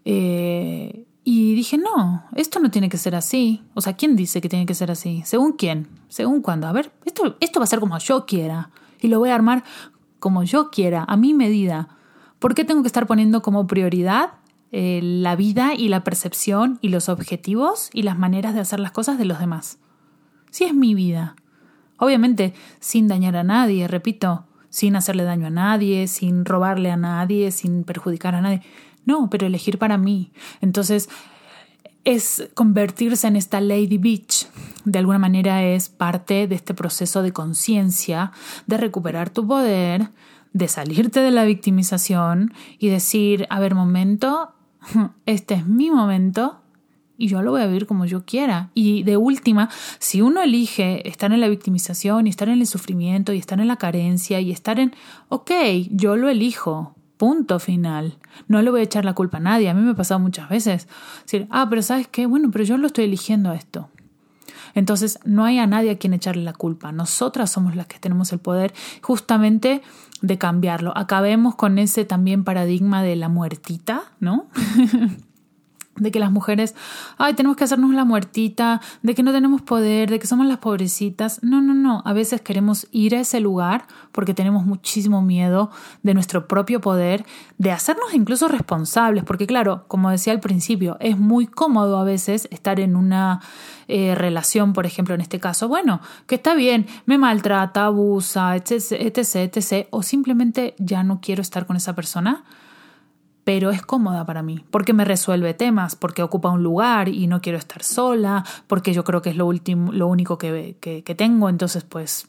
Eh, 0.05 1.07
y 1.29 1.55
dije, 1.55 1.77
no, 1.77 2.23
esto 2.37 2.61
no 2.61 2.71
tiene 2.71 2.87
que 2.87 2.97
ser 2.97 3.13
así. 3.13 3.61
O 3.73 3.81
sea, 3.81 3.97
¿quién 3.97 4.15
dice 4.15 4.39
que 4.39 4.47
tiene 4.47 4.65
que 4.65 4.73
ser 4.73 4.91
así? 4.91 5.23
¿Según 5.25 5.51
quién? 5.51 5.89
¿Según 6.07 6.41
cuándo? 6.41 6.67
A 6.67 6.71
ver, 6.71 6.93
esto, 7.03 7.35
esto 7.41 7.59
va 7.59 7.65
a 7.65 7.67
ser 7.67 7.81
como 7.81 7.97
yo 7.97 8.25
quiera. 8.25 8.69
Y 9.01 9.09
lo 9.09 9.19
voy 9.19 9.31
a 9.31 9.35
armar 9.35 9.65
como 10.19 10.43
yo 10.43 10.69
quiera, 10.69 11.03
a 11.05 11.17
mi 11.17 11.33
medida. 11.33 11.89
¿Por 12.39 12.55
qué 12.55 12.63
tengo 12.63 12.81
que 12.81 12.87
estar 12.87 13.07
poniendo 13.07 13.41
como 13.41 13.67
prioridad 13.67 14.35
eh, 14.71 15.01
la 15.03 15.35
vida 15.35 15.73
y 15.73 15.89
la 15.89 16.05
percepción 16.05 16.79
y 16.81 16.87
los 16.87 17.09
objetivos 17.09 17.89
y 17.91 18.03
las 18.03 18.17
maneras 18.17 18.53
de 18.53 18.61
hacer 18.61 18.79
las 18.79 18.93
cosas 18.93 19.17
de 19.17 19.25
los 19.25 19.37
demás? 19.37 19.79
Si 20.49 20.63
es 20.63 20.73
mi 20.73 20.95
vida. 20.95 21.35
Obviamente, 21.97 22.53
sin 22.79 23.09
dañar 23.09 23.35
a 23.35 23.43
nadie, 23.43 23.89
repito, 23.89 24.45
sin 24.69 24.95
hacerle 24.95 25.23
daño 25.23 25.47
a 25.47 25.49
nadie, 25.49 26.07
sin 26.07 26.45
robarle 26.45 26.89
a 26.89 26.95
nadie, 26.95 27.51
sin 27.51 27.83
perjudicar 27.83 28.33
a 28.33 28.39
nadie. 28.39 28.61
No, 29.07 29.29
pero 29.29 29.47
elegir 29.47 29.79
para 29.79 29.97
mí. 29.97 30.31
Entonces, 30.61 31.09
es 32.03 32.49
convertirse 32.53 33.27
en 33.27 33.37
esta 33.37 33.59
Lady 33.61 33.97
Beach. 33.97 34.47
De 34.85 34.99
alguna 34.99 35.17
manera 35.17 35.63
es 35.63 35.89
parte 35.89 36.47
de 36.47 36.55
este 36.55 36.73
proceso 36.73 37.23
de 37.23 37.31
conciencia, 37.33 38.31
de 38.67 38.77
recuperar 38.77 39.29
tu 39.29 39.47
poder, 39.47 40.09
de 40.51 40.67
salirte 40.67 41.21
de 41.21 41.31
la 41.31 41.45
victimización 41.45 42.53
y 42.79 42.89
decir, 42.89 43.47
a 43.49 43.59
ver, 43.59 43.75
momento, 43.75 44.53
este 45.25 45.55
es 45.55 45.65
mi 45.65 45.89
momento 45.89 46.61
y 47.17 47.27
yo 47.27 47.41
lo 47.41 47.51
voy 47.51 47.61
a 47.61 47.67
vivir 47.67 47.87
como 47.87 48.05
yo 48.05 48.25
quiera. 48.25 48.71
Y 48.73 49.03
de 49.03 49.15
última, 49.15 49.69
si 49.99 50.21
uno 50.21 50.41
elige 50.41 51.07
estar 51.07 51.31
en 51.31 51.39
la 51.39 51.47
victimización 51.47 52.27
y 52.27 52.29
estar 52.29 52.49
en 52.49 52.59
el 52.59 52.67
sufrimiento 52.67 53.31
y 53.31 53.37
estar 53.37 53.59
en 53.59 53.67
la 53.67 53.77
carencia 53.77 54.41
y 54.41 54.51
estar 54.51 54.79
en, 54.79 54.93
ok, 55.29 55.51
yo 55.91 56.15
lo 56.15 56.29
elijo, 56.29 56.96
Punto 57.17 57.59
final. 57.59 58.17
No 58.47 58.61
le 58.61 58.69
voy 58.69 58.81
a 58.81 58.83
echar 58.83 59.03
la 59.03 59.13
culpa 59.13 59.37
a 59.37 59.41
nadie. 59.41 59.69
A 59.69 59.73
mí 59.73 59.81
me 59.81 59.91
ha 59.91 59.95
pasado 59.95 60.19
muchas 60.19 60.49
veces. 60.49 60.87
Decir, 61.23 61.47
ah, 61.49 61.67
pero 61.69 61.81
¿sabes 61.81 62.07
qué? 62.07 62.25
Bueno, 62.25 62.49
pero 62.51 62.63
yo 62.63 62.77
lo 62.77 62.87
estoy 62.87 63.05
eligiendo 63.05 63.53
esto. 63.53 63.89
Entonces, 64.75 65.17
no 65.25 65.43
hay 65.43 65.57
a 65.57 65.65
nadie 65.65 65.91
a 65.91 65.97
quien 65.97 66.13
echarle 66.13 66.43
la 66.43 66.53
culpa. 66.53 66.91
Nosotras 66.91 67.51
somos 67.51 67.75
las 67.75 67.87
que 67.87 67.97
tenemos 67.97 68.31
el 68.31 68.39
poder 68.39 68.73
justamente 69.01 69.81
de 70.21 70.37
cambiarlo. 70.37 70.93
Acabemos 70.95 71.55
con 71.55 71.79
ese 71.79 72.05
también 72.05 72.43
paradigma 72.43 73.01
de 73.01 73.15
la 73.15 73.29
muertita, 73.29 74.03
¿no? 74.19 74.47
de 75.97 76.11
que 76.11 76.19
las 76.19 76.31
mujeres, 76.31 76.75
ay, 77.17 77.33
tenemos 77.33 77.57
que 77.57 77.63
hacernos 77.63 77.93
la 77.93 78.05
muertita, 78.05 78.81
de 79.01 79.15
que 79.15 79.23
no 79.23 79.31
tenemos 79.31 79.61
poder, 79.61 80.09
de 80.09 80.19
que 80.19 80.27
somos 80.27 80.45
las 80.45 80.57
pobrecitas. 80.59 81.41
No, 81.43 81.61
no, 81.61 81.73
no. 81.73 82.01
A 82.05 82.13
veces 82.13 82.41
queremos 82.41 82.87
ir 82.91 83.15
a 83.15 83.21
ese 83.21 83.39
lugar 83.39 83.85
porque 84.11 84.33
tenemos 84.33 84.65
muchísimo 84.65 85.21
miedo 85.21 85.71
de 86.03 86.13
nuestro 86.13 86.47
propio 86.47 86.81
poder, 86.81 87.25
de 87.57 87.71
hacernos 87.71 88.13
incluso 88.13 88.47
responsables, 88.47 89.23
porque 89.23 89.47
claro, 89.47 89.85
como 89.87 90.09
decía 90.09 90.33
al 90.33 90.39
principio, 90.39 90.97
es 90.99 91.17
muy 91.17 91.47
cómodo 91.47 91.97
a 91.97 92.03
veces 92.03 92.47
estar 92.51 92.79
en 92.79 92.95
una 92.95 93.41
eh, 93.87 94.15
relación, 94.15 94.73
por 94.73 94.85
ejemplo, 94.85 95.15
en 95.15 95.21
este 95.21 95.39
caso, 95.39 95.67
bueno, 95.67 96.01
que 96.25 96.35
está 96.35 96.55
bien, 96.55 96.87
me 97.05 97.17
maltrata, 97.17 97.85
abusa, 97.85 98.55
etc, 98.55 98.91
etc, 98.91 99.35
etc, 99.35 99.87
o 99.91 100.03
simplemente 100.03 100.75
ya 100.77 101.03
no 101.03 101.19
quiero 101.21 101.41
estar 101.41 101.65
con 101.65 101.77
esa 101.77 101.95
persona 101.95 102.43
pero 103.47 103.71
es 103.71 103.81
cómoda 103.81 104.25
para 104.25 104.43
mí, 104.43 104.65
porque 104.71 104.91
me 104.91 105.05
resuelve 105.05 105.53
temas, 105.53 105.95
porque 105.95 106.21
ocupa 106.21 106.49
un 106.49 106.63
lugar 106.63 107.07
y 107.07 107.27
no 107.27 107.39
quiero 107.39 107.57
estar 107.57 107.81
sola, 107.81 108.43
porque 108.67 108.91
yo 108.91 109.05
creo 109.05 109.21
que 109.21 109.29
es 109.29 109.37
lo, 109.37 109.45
último, 109.45 109.93
lo 109.93 110.07
único 110.07 110.37
que, 110.37 110.75
que, 110.81 111.15
tengo, 111.15 111.47
entonces 111.47 111.85
pues 111.85 112.27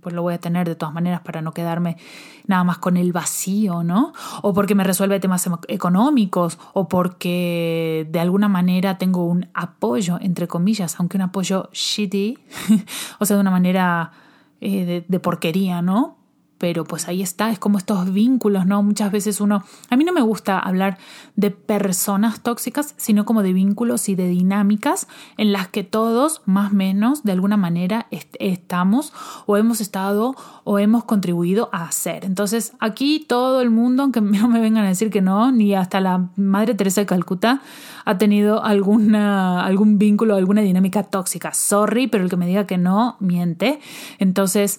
pues 0.00 0.12
lo 0.12 0.22
voy 0.22 0.34
a 0.34 0.38
tener 0.38 0.66
de 0.66 0.74
todas 0.74 0.92
maneras 0.92 1.20
para 1.20 1.40
no 1.40 1.52
quedarme 1.52 1.98
nada 2.48 2.64
más 2.64 2.78
con 2.78 2.96
el 2.96 3.12
vacío, 3.12 3.84
¿no? 3.84 4.12
O 4.42 4.52
porque 4.52 4.74
me 4.74 4.82
resuelve 4.82 5.20
temas 5.20 5.48
económicos, 5.68 6.58
o 6.72 6.88
porque 6.88 8.08
de 8.10 8.18
alguna 8.18 8.48
manera 8.48 8.98
tengo 8.98 9.26
un 9.26 9.48
apoyo, 9.54 10.18
entre 10.20 10.48
comillas, 10.48 10.98
aunque 10.98 11.16
un 11.16 11.22
apoyo 11.22 11.68
shitty, 11.72 12.38
o 13.20 13.24
sea, 13.24 13.36
de 13.36 13.40
una 13.40 13.52
manera 13.52 14.10
eh, 14.60 15.04
de 15.06 15.20
porquería, 15.20 15.80
¿no? 15.80 16.16
Pero 16.60 16.84
pues 16.84 17.08
ahí 17.08 17.22
está, 17.22 17.50
es 17.50 17.58
como 17.58 17.78
estos 17.78 18.12
vínculos, 18.12 18.66
¿no? 18.66 18.82
Muchas 18.82 19.10
veces 19.10 19.40
uno, 19.40 19.64
a 19.88 19.96
mí 19.96 20.04
no 20.04 20.12
me 20.12 20.20
gusta 20.20 20.58
hablar 20.58 20.98
de 21.34 21.50
personas 21.50 22.42
tóxicas, 22.42 22.92
sino 22.98 23.24
como 23.24 23.42
de 23.42 23.54
vínculos 23.54 24.10
y 24.10 24.14
de 24.14 24.28
dinámicas 24.28 25.08
en 25.38 25.52
las 25.52 25.68
que 25.68 25.84
todos, 25.84 26.42
más 26.44 26.70
o 26.72 26.74
menos, 26.74 27.22
de 27.22 27.32
alguna 27.32 27.56
manera 27.56 28.08
estamos 28.10 29.14
o 29.46 29.56
hemos 29.56 29.80
estado 29.80 30.36
o 30.64 30.78
hemos 30.78 31.04
contribuido 31.04 31.70
a 31.72 31.84
hacer. 31.84 32.26
Entonces, 32.26 32.74
aquí 32.78 33.24
todo 33.26 33.62
el 33.62 33.70
mundo, 33.70 34.02
aunque 34.02 34.20
no 34.20 34.46
me 34.46 34.60
vengan 34.60 34.84
a 34.84 34.88
decir 34.88 35.08
que 35.08 35.22
no, 35.22 35.52
ni 35.52 35.74
hasta 35.74 36.02
la 36.02 36.28
Madre 36.36 36.74
Teresa 36.74 37.00
de 37.00 37.06
Calcuta 37.06 37.62
ha 38.04 38.18
tenido 38.18 38.62
alguna, 38.62 39.64
algún 39.64 39.96
vínculo, 39.96 40.34
alguna 40.34 40.60
dinámica 40.60 41.04
tóxica. 41.04 41.54
Sorry, 41.54 42.06
pero 42.06 42.22
el 42.22 42.28
que 42.28 42.36
me 42.36 42.46
diga 42.46 42.66
que 42.66 42.76
no, 42.76 43.16
miente. 43.18 43.80
Entonces, 44.18 44.78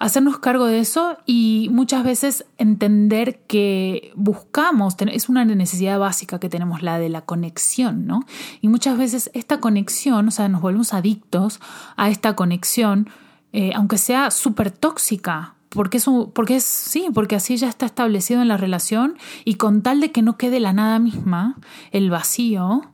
hacernos 0.00 0.38
cargo 0.38 0.64
de 0.64 0.80
eso 0.80 1.18
y 1.26 1.68
muchas 1.70 2.02
veces 2.02 2.46
entender 2.56 3.40
que 3.46 4.12
buscamos, 4.16 4.96
es 4.98 5.28
una 5.28 5.44
necesidad 5.44 5.98
básica 5.98 6.40
que 6.40 6.48
tenemos, 6.48 6.82
la 6.82 6.98
de 6.98 7.10
la 7.10 7.20
conexión, 7.20 8.06
¿no? 8.06 8.24
Y 8.62 8.68
muchas 8.68 8.96
veces 8.96 9.30
esta 9.34 9.60
conexión, 9.60 10.26
o 10.26 10.30
sea, 10.30 10.48
nos 10.48 10.62
volvemos 10.62 10.94
adictos 10.94 11.60
a 11.96 12.08
esta 12.08 12.34
conexión, 12.34 13.10
eh, 13.52 13.72
aunque 13.74 13.98
sea 13.98 14.30
súper 14.30 14.70
tóxica, 14.70 15.54
porque 15.68 15.98
es, 15.98 16.06
porque 16.32 16.56
es, 16.56 16.64
sí, 16.64 17.08
porque 17.12 17.36
así 17.36 17.58
ya 17.58 17.68
está 17.68 17.84
establecido 17.84 18.40
en 18.40 18.48
la 18.48 18.56
relación 18.56 19.18
y 19.44 19.54
con 19.54 19.82
tal 19.82 20.00
de 20.00 20.12
que 20.12 20.22
no 20.22 20.38
quede 20.38 20.60
la 20.60 20.72
nada 20.72 20.98
misma, 20.98 21.56
el 21.92 22.08
vacío, 22.08 22.90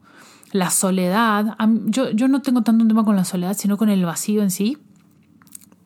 la 0.51 0.71
soledad, 0.71 1.55
yo, 1.85 2.11
yo 2.11 2.27
no 2.27 2.41
tengo 2.41 2.63
tanto 2.63 2.81
un 2.81 2.89
tema 2.89 3.05
con 3.05 3.15
la 3.15 3.23
soledad, 3.23 3.55
sino 3.57 3.77
con 3.77 3.89
el 3.89 4.03
vacío 4.03 4.43
en 4.43 4.51
sí, 4.51 4.77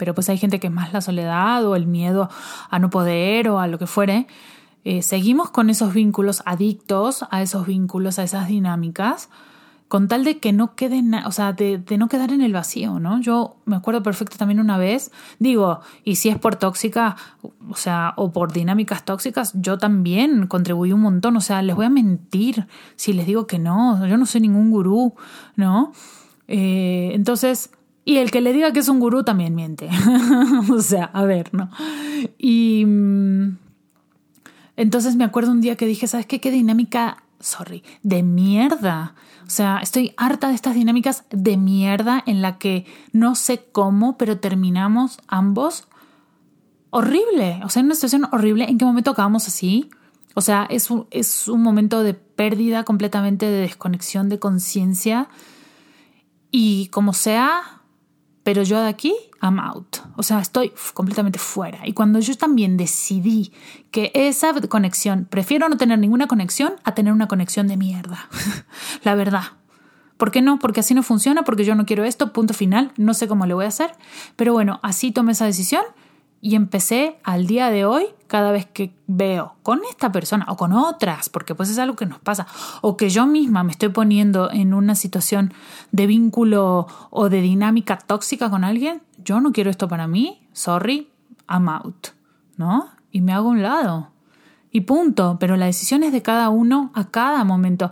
pero 0.01 0.15
pues 0.15 0.29
hay 0.29 0.39
gente 0.39 0.59
que 0.59 0.71
más 0.71 0.93
la 0.93 1.01
soledad 1.01 1.63
o 1.63 1.75
el 1.75 1.85
miedo 1.85 2.27
a 2.71 2.79
no 2.79 2.89
poder 2.89 3.47
o 3.49 3.59
a 3.59 3.67
lo 3.67 3.77
que 3.77 3.85
fuere. 3.85 4.25
Eh, 4.83 5.03
seguimos 5.03 5.51
con 5.51 5.69
esos 5.69 5.93
vínculos 5.93 6.41
adictos 6.47 7.23
a 7.29 7.43
esos 7.43 7.67
vínculos, 7.67 8.17
a 8.17 8.23
esas 8.23 8.47
dinámicas, 8.47 9.29
con 9.89 10.07
tal 10.07 10.23
de 10.23 10.39
que 10.39 10.53
no 10.53 10.73
queden, 10.73 11.13
o 11.13 11.31
sea, 11.31 11.53
de, 11.53 11.77
de, 11.77 11.99
no 11.99 12.09
quedar 12.09 12.33
en 12.33 12.41
el 12.41 12.51
vacío, 12.51 12.99
¿no? 12.99 13.21
Yo 13.21 13.57
me 13.65 13.75
acuerdo 13.75 14.01
perfecto 14.01 14.37
también 14.39 14.59
una 14.59 14.79
vez, 14.79 15.11
digo, 15.37 15.81
y 16.03 16.15
si 16.15 16.29
es 16.29 16.39
por 16.39 16.55
tóxica, 16.55 17.15
o 17.69 17.75
sea, 17.75 18.15
o 18.17 18.31
por 18.31 18.53
dinámicas 18.53 19.05
tóxicas, 19.05 19.51
yo 19.53 19.77
también 19.77 20.47
contribuí 20.47 20.93
un 20.93 21.01
montón, 21.01 21.37
o 21.37 21.41
sea, 21.41 21.61
les 21.61 21.75
voy 21.75 21.85
a 21.85 21.91
mentir 21.91 22.65
si 22.95 23.13
les 23.13 23.27
digo 23.27 23.45
que 23.45 23.59
no, 23.59 24.03
yo 24.07 24.17
no 24.17 24.25
soy 24.25 24.41
ningún 24.41 24.71
gurú, 24.71 25.13
¿no? 25.55 25.93
Eh, 26.47 27.11
entonces, 27.13 27.69
y 28.12 28.17
el 28.17 28.30
que 28.30 28.41
le 28.41 28.52
diga 28.52 28.74
que 28.74 28.80
es 28.80 28.89
un 28.89 29.00
gurú 29.00 29.24
también 29.24 29.56
miente. 29.56 29.89
o 30.69 30.82
sea, 30.82 31.06
a 31.06 31.24
ver, 31.24 31.54
¿no? 31.54 31.71
Y 32.38 32.84
mm, 32.86 33.58
entonces 34.76 35.15
me 35.15 35.24
acuerdo 35.24 35.52
un 35.52 35.62
día 35.62 35.78
que 35.78 35.86
dije, 35.86 36.08
¿sabes 36.08 36.26
qué? 36.26 36.41
Qué 36.41 36.52
dinámica, 36.52 37.24
sorry, 37.39 37.84
de 38.04 38.21
mierda. 38.21 39.15
O 39.47 39.50
sea, 39.50 39.80
estoy 39.82 40.13
harta 40.17 40.50
de 40.50 40.56
estas 40.56 40.76
dinámicas 40.76 41.24
de 41.30 41.56
mierda 41.56 42.21
en 42.26 42.41
la 42.41 42.58
que 42.58 42.86
no 43.13 43.36
sé 43.36 43.63
cómo, 43.71 44.17
pero 44.17 44.39
terminamos 44.39 45.17
ambos 45.28 45.88
horrible. 46.89 47.62
O 47.63 47.69
sea, 47.69 47.80
en 47.80 47.86
una 47.86 47.95
situación 47.95 48.28
horrible. 48.34 48.65
¿En 48.65 48.78
qué 48.78 48.84
momento 48.84 49.12
acabamos 49.12 49.47
así? 49.47 49.89
O 50.36 50.41
sea, 50.41 50.67
es 50.69 50.91
un, 50.91 51.08
es 51.12 51.47
un 51.47 51.62
momento 51.62 52.04
de 52.04 52.13
pérdida 52.13 52.84
completamente 52.84 53.45
de 53.45 53.62
desconexión 53.62 54.28
de 54.28 54.38
conciencia. 54.38 55.30
Y 56.52 56.88
como 56.88 57.13
sea, 57.13 57.81
pero 58.51 58.63
yo 58.63 58.81
de 58.81 58.89
aquí, 58.89 59.15
I'm 59.41 59.61
out. 59.61 59.99
O 60.17 60.23
sea, 60.23 60.41
estoy 60.41 60.73
completamente 60.93 61.39
fuera. 61.39 61.87
Y 61.87 61.93
cuando 61.93 62.19
yo 62.19 62.35
también 62.35 62.75
decidí 62.75 63.53
que 63.91 64.11
esa 64.13 64.53
conexión, 64.67 65.25
prefiero 65.29 65.69
no 65.69 65.77
tener 65.77 65.97
ninguna 65.99 66.27
conexión 66.27 66.73
a 66.83 66.93
tener 66.93 67.13
una 67.13 67.29
conexión 67.29 67.69
de 67.69 67.77
mierda. 67.77 68.27
La 69.05 69.15
verdad. 69.15 69.43
¿Por 70.17 70.31
qué 70.31 70.41
no? 70.41 70.59
Porque 70.59 70.81
así 70.81 70.93
no 70.93 71.01
funciona, 71.01 71.43
porque 71.43 71.63
yo 71.63 71.75
no 71.75 71.85
quiero 71.85 72.03
esto, 72.03 72.33
punto 72.33 72.53
final, 72.53 72.91
no 72.97 73.13
sé 73.13 73.29
cómo 73.29 73.45
le 73.45 73.53
voy 73.53 73.63
a 73.63 73.69
hacer. 73.69 73.91
Pero 74.35 74.51
bueno, 74.51 74.81
así 74.83 75.13
tomé 75.13 75.31
esa 75.31 75.45
decisión 75.45 75.83
y 76.41 76.56
empecé 76.56 77.19
al 77.23 77.45
día 77.45 77.69
de 77.69 77.86
hoy, 77.86 78.06
cada 78.27 78.51
vez 78.51 78.65
que 78.65 78.93
veo 79.08 79.56
con 79.62 79.82
esta 79.89 80.12
persona 80.12 80.45
o 80.49 80.58
con 80.58 80.73
otras, 80.73 81.30
porque 81.30 81.54
pues 81.54 81.69
es 81.69 81.77
algo 81.77 81.95
que 81.95 82.08
nos 82.08 82.19
pasa, 82.19 82.47
o 82.82 82.97
que 82.97 83.10
yo 83.10 83.27
misma 83.27 83.63
me 83.63 83.71
estoy 83.71 83.89
poniendo 83.89 84.49
en 84.51 84.73
una 84.73 84.95
situación 84.95 85.54
de 85.91 86.08
vínculo 86.08 86.88
o 87.12 87.30
de 87.30 87.41
dinámica 87.41 87.97
tóxica 87.97 88.49
con 88.49 88.63
alguien, 88.63 89.01
yo 89.23 89.39
no 89.39 89.51
quiero 89.51 89.69
esto 89.69 89.88
para 89.88 90.08
mí, 90.08 90.41
sorry, 90.54 91.10
I'm 91.47 91.69
out, 91.69 92.08
¿no? 92.58 92.89
Y 93.12 93.21
me 93.21 93.34
hago 93.34 93.49
un 93.49 93.62
lado. 93.62 94.10
Y 94.71 94.81
punto, 94.81 95.38
pero 95.39 95.57
la 95.57 95.65
decisión 95.65 96.01
es 96.03 96.13
de 96.13 96.21
cada 96.21 96.49
uno 96.49 96.91
a 96.93 97.10
cada 97.10 97.43
momento. 97.43 97.91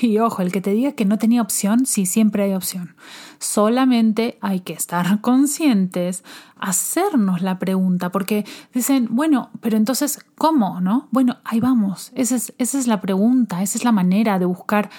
Y 0.00 0.18
ojo, 0.18 0.42
el 0.42 0.50
que 0.50 0.60
te 0.60 0.70
diga 0.70 0.92
que 0.92 1.04
no 1.04 1.18
tenía 1.18 1.42
opción, 1.42 1.86
sí, 1.86 2.06
siempre 2.06 2.44
hay 2.44 2.54
opción. 2.54 2.96
Solamente 3.38 4.38
hay 4.40 4.60
que 4.60 4.72
estar 4.72 5.20
conscientes, 5.20 6.24
hacernos 6.58 7.42
la 7.42 7.58
pregunta, 7.58 8.10
porque 8.10 8.44
dicen, 8.72 9.08
bueno, 9.10 9.50
pero 9.60 9.76
entonces, 9.76 10.18
¿cómo? 10.36 10.80
¿No? 10.80 11.08
Bueno, 11.10 11.36
ahí 11.44 11.60
vamos. 11.60 12.10
Esa 12.14 12.36
es, 12.36 12.86
la 12.86 13.00
pregunta, 13.00 13.62
esa 13.62 13.78
es 13.78 13.84
la 13.84 13.92
manera 13.92 14.38
de 14.38 14.46
buscar 14.46 14.90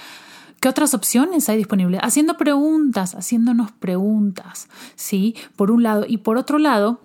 ¿Qué 0.62 0.70
otras 0.70 0.96
opciones 0.96 1.48
hay 1.50 1.58
disponibles? 1.58 2.00
Haciendo 2.02 2.38
preguntas, 2.38 3.14
haciéndonos 3.14 3.72
preguntas, 3.74 4.68
¿sí? 4.96 5.36
Por 5.56 5.70
un 5.70 5.84
lado. 5.84 6.06
Y 6.08 6.18
por 6.18 6.38
otro 6.38 6.58
lado, 6.58 7.02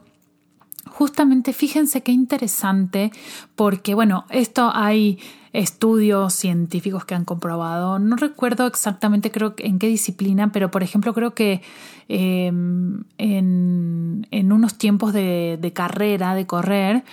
justamente 0.87 1.53
fíjense 1.53 2.03
qué 2.03 2.13
interesante, 2.13 3.13
porque 3.57 3.95
bueno, 3.95 4.25
esto 4.31 4.71
hay 4.75 5.19
estudios 5.53 6.33
científicos 6.33 7.05
que 7.05 7.15
han 7.15 7.25
comprobado, 7.25 7.99
no 7.99 8.17
recuerdo 8.17 8.67
exactamente 8.67 9.31
creo 9.31 9.55
en 9.59 9.79
qué 9.79 9.89
disciplina, 9.89 10.53
pero 10.53 10.71
por 10.71 10.83
ejemplo 10.83 11.13
creo 11.13 11.35
que 11.35 11.63
em, 12.09 13.05
en, 13.19 14.27
en, 14.31 14.53
unos 14.53 14.79
tiempos 14.79 15.13
de, 15.13 15.59
de 15.61 15.73
carrera, 15.73 16.35
de 16.35 16.47
correr, 16.47 17.05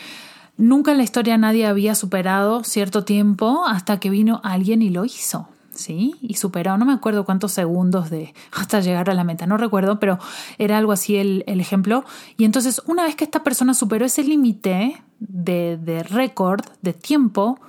nunca 0.58 0.92
en 0.92 0.98
la 0.98 1.04
historia 1.04 1.38
nadie 1.38 1.66
había 1.66 1.96
superado 1.96 2.64
cierto 2.64 3.04
tiempo 3.04 3.66
hasta 3.66 4.00
que 4.00 4.10
vino 4.10 4.40
alguien 4.44 4.82
y 4.82 4.90
lo 4.90 5.06
hizo. 5.06 5.50
Y 5.88 6.34
superó, 6.36 6.78
no 6.78 6.86
me 6.86 6.94
acuerdo 6.94 7.26
cuántos 7.26 7.52
segundos 7.52 8.10
de 8.10 8.34
hasta 8.52 8.80
llegar 8.80 9.10
a 9.10 9.14
la 9.14 9.24
meta, 9.24 9.46
no 9.46 9.58
recuerdo, 9.58 10.00
pero 10.00 10.20
era 10.58 10.78
algo 10.78 10.92
así 10.92 11.18
el, 11.18 11.44
el 11.48 11.60
ejemplo. 11.60 12.04
Y 12.38 12.46
entonces, 12.46 12.82
una 12.86 13.04
vez 13.04 13.16
que 13.16 13.24
esta 13.24 13.44
persona 13.44 13.74
superó 13.74 14.06
ese 14.06 14.24
límite 14.24 15.02
de, 15.20 15.78
de 15.78 16.04
récord, 16.04 16.62
de 16.82 16.94
tiempo, 16.94 17.60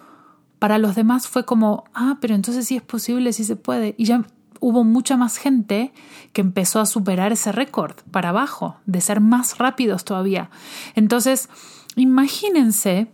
para 0.58 0.78
los 0.78 0.94
demás 0.94 1.28
fue 1.28 1.44
como, 1.44 1.84
ah, 1.94 2.18
pero 2.20 2.34
entonces 2.34 2.66
sí 2.66 2.76
es 2.76 2.82
posible, 2.82 3.32
sí 3.32 3.44
se 3.44 3.56
puede. 3.56 3.94
Y 3.96 4.04
ya 4.04 4.24
hubo 4.60 4.84
mucha 4.84 5.16
más 5.16 5.36
gente 5.36 5.92
que 6.32 6.40
empezó 6.40 6.80
a 6.80 6.86
superar 6.86 7.32
ese 7.32 7.52
récord 7.52 7.94
para 8.10 8.30
abajo, 8.30 8.76
de 8.86 9.00
ser 9.00 9.20
más 9.20 9.58
rápidos 9.58 10.04
todavía. 10.04 10.50
Entonces, 10.94 11.48
imagínense 11.96 13.10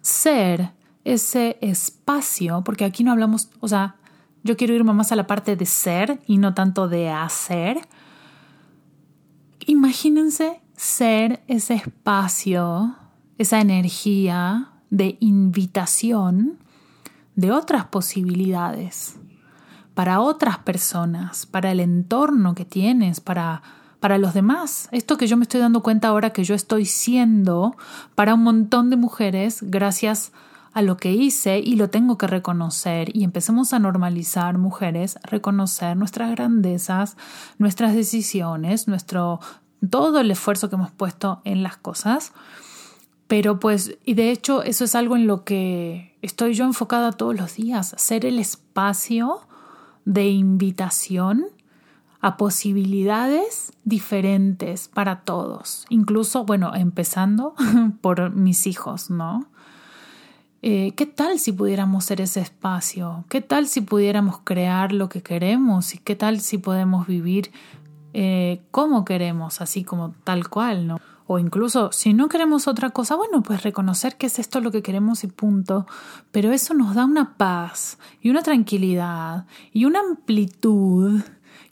ser 0.00 0.72
ese 1.04 1.58
espacio, 1.60 2.62
porque 2.64 2.84
aquí 2.84 3.04
no 3.04 3.12
hablamos, 3.12 3.50
o 3.60 3.68
sea, 3.68 3.96
yo 4.44 4.56
quiero 4.56 4.74
irme 4.74 4.92
más 4.92 5.12
a 5.12 5.16
la 5.16 5.26
parte 5.26 5.56
de 5.56 5.66
ser 5.66 6.20
y 6.26 6.38
no 6.38 6.54
tanto 6.54 6.88
de 6.88 7.10
hacer. 7.10 7.80
Imagínense 9.66 10.60
ser 10.76 11.42
ese 11.46 11.74
espacio, 11.74 12.96
esa 13.38 13.60
energía 13.60 14.70
de 14.90 15.16
invitación 15.20 16.58
de 17.36 17.52
otras 17.52 17.86
posibilidades 17.86 19.16
para 19.94 20.20
otras 20.20 20.58
personas, 20.58 21.46
para 21.46 21.70
el 21.70 21.80
entorno 21.80 22.54
que 22.54 22.64
tienes, 22.64 23.20
para 23.20 23.62
para 24.02 24.18
los 24.18 24.34
demás. 24.34 24.88
Esto 24.90 25.16
que 25.16 25.28
yo 25.28 25.36
me 25.36 25.44
estoy 25.44 25.60
dando 25.60 25.80
cuenta 25.80 26.08
ahora 26.08 26.30
que 26.30 26.42
yo 26.42 26.56
estoy 26.56 26.86
siendo 26.86 27.76
para 28.16 28.34
un 28.34 28.42
montón 28.42 28.90
de 28.90 28.96
mujeres 28.96 29.60
gracias 29.62 30.32
a 30.32 30.51
lo 30.80 30.96
que 30.96 31.12
hice 31.12 31.58
y 31.58 31.76
lo 31.76 31.90
tengo 31.90 32.16
que 32.16 32.26
reconocer 32.26 33.14
y 33.14 33.24
empecemos 33.24 33.74
a 33.74 33.78
normalizar 33.78 34.56
mujeres, 34.56 35.18
reconocer 35.24 35.98
nuestras 35.98 36.30
grandezas, 36.30 37.18
nuestras 37.58 37.94
decisiones, 37.94 38.88
nuestro 38.88 39.40
todo 39.90 40.20
el 40.20 40.30
esfuerzo 40.30 40.70
que 40.70 40.76
hemos 40.76 40.92
puesto 40.92 41.42
en 41.44 41.62
las 41.62 41.76
cosas 41.76 42.32
pero 43.32 43.58
pues, 43.58 43.96
y 44.04 44.12
de 44.12 44.30
hecho 44.30 44.62
eso 44.62 44.84
es 44.84 44.94
algo 44.94 45.16
en 45.16 45.26
lo 45.26 45.42
que 45.42 46.18
estoy 46.20 46.52
yo 46.52 46.66
enfocada 46.66 47.12
todos 47.12 47.34
los 47.34 47.54
días, 47.54 47.94
ser 47.96 48.26
el 48.26 48.38
espacio 48.38 49.40
de 50.04 50.28
invitación 50.28 51.46
a 52.20 52.36
posibilidades 52.36 53.72
diferentes 53.84 54.88
para 54.88 55.20
todos, 55.20 55.86
incluso, 55.88 56.44
bueno, 56.44 56.74
empezando 56.74 57.54
por 58.02 58.32
mis 58.32 58.66
hijos, 58.66 59.08
¿no? 59.08 59.46
Eh, 60.64 60.92
¿Qué 60.94 61.06
tal 61.06 61.40
si 61.40 61.50
pudiéramos 61.50 62.04
ser 62.04 62.20
ese 62.20 62.40
espacio? 62.40 63.24
¿Qué 63.28 63.40
tal 63.40 63.66
si 63.66 63.80
pudiéramos 63.80 64.38
crear 64.44 64.92
lo 64.92 65.08
que 65.08 65.20
queremos? 65.20 65.92
¿Y 65.94 65.98
qué 65.98 66.14
tal 66.14 66.40
si 66.40 66.56
podemos 66.56 67.08
vivir 67.08 67.50
eh, 68.14 68.62
como 68.70 69.04
queremos, 69.04 69.60
así 69.60 69.82
como 69.82 70.14
tal 70.22 70.48
cual, 70.48 70.86
¿no? 70.86 71.00
O 71.26 71.40
incluso, 71.40 71.90
si 71.90 72.14
no 72.14 72.28
queremos 72.28 72.68
otra 72.68 72.90
cosa, 72.90 73.16
bueno, 73.16 73.42
pues 73.42 73.64
reconocer 73.64 74.16
que 74.16 74.26
es 74.26 74.38
esto 74.38 74.60
lo 74.60 74.70
que 74.70 74.82
queremos 74.82 75.24
y 75.24 75.26
punto. 75.26 75.86
Pero 76.30 76.52
eso 76.52 76.74
nos 76.74 76.94
da 76.94 77.06
una 77.06 77.36
paz 77.36 77.98
y 78.20 78.30
una 78.30 78.42
tranquilidad 78.42 79.46
y 79.72 79.84
una 79.84 79.98
amplitud 79.98 81.22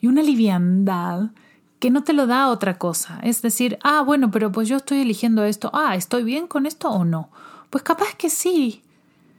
y 0.00 0.08
una 0.08 0.22
liviandad 0.22 1.30
que 1.78 1.90
no 1.90 2.02
te 2.02 2.12
lo 2.12 2.26
da 2.26 2.48
otra 2.48 2.76
cosa. 2.76 3.20
Es 3.22 3.40
decir, 3.40 3.78
ah, 3.84 4.02
bueno, 4.02 4.32
pero 4.32 4.50
pues 4.50 4.68
yo 4.68 4.78
estoy 4.78 5.02
eligiendo 5.02 5.44
esto. 5.44 5.70
Ah, 5.72 5.94
¿estoy 5.94 6.24
bien 6.24 6.48
con 6.48 6.66
esto 6.66 6.90
o 6.90 7.04
no? 7.04 7.30
Pues 7.70 7.84
capaz 7.84 8.14
que 8.16 8.30
sí. 8.30 8.82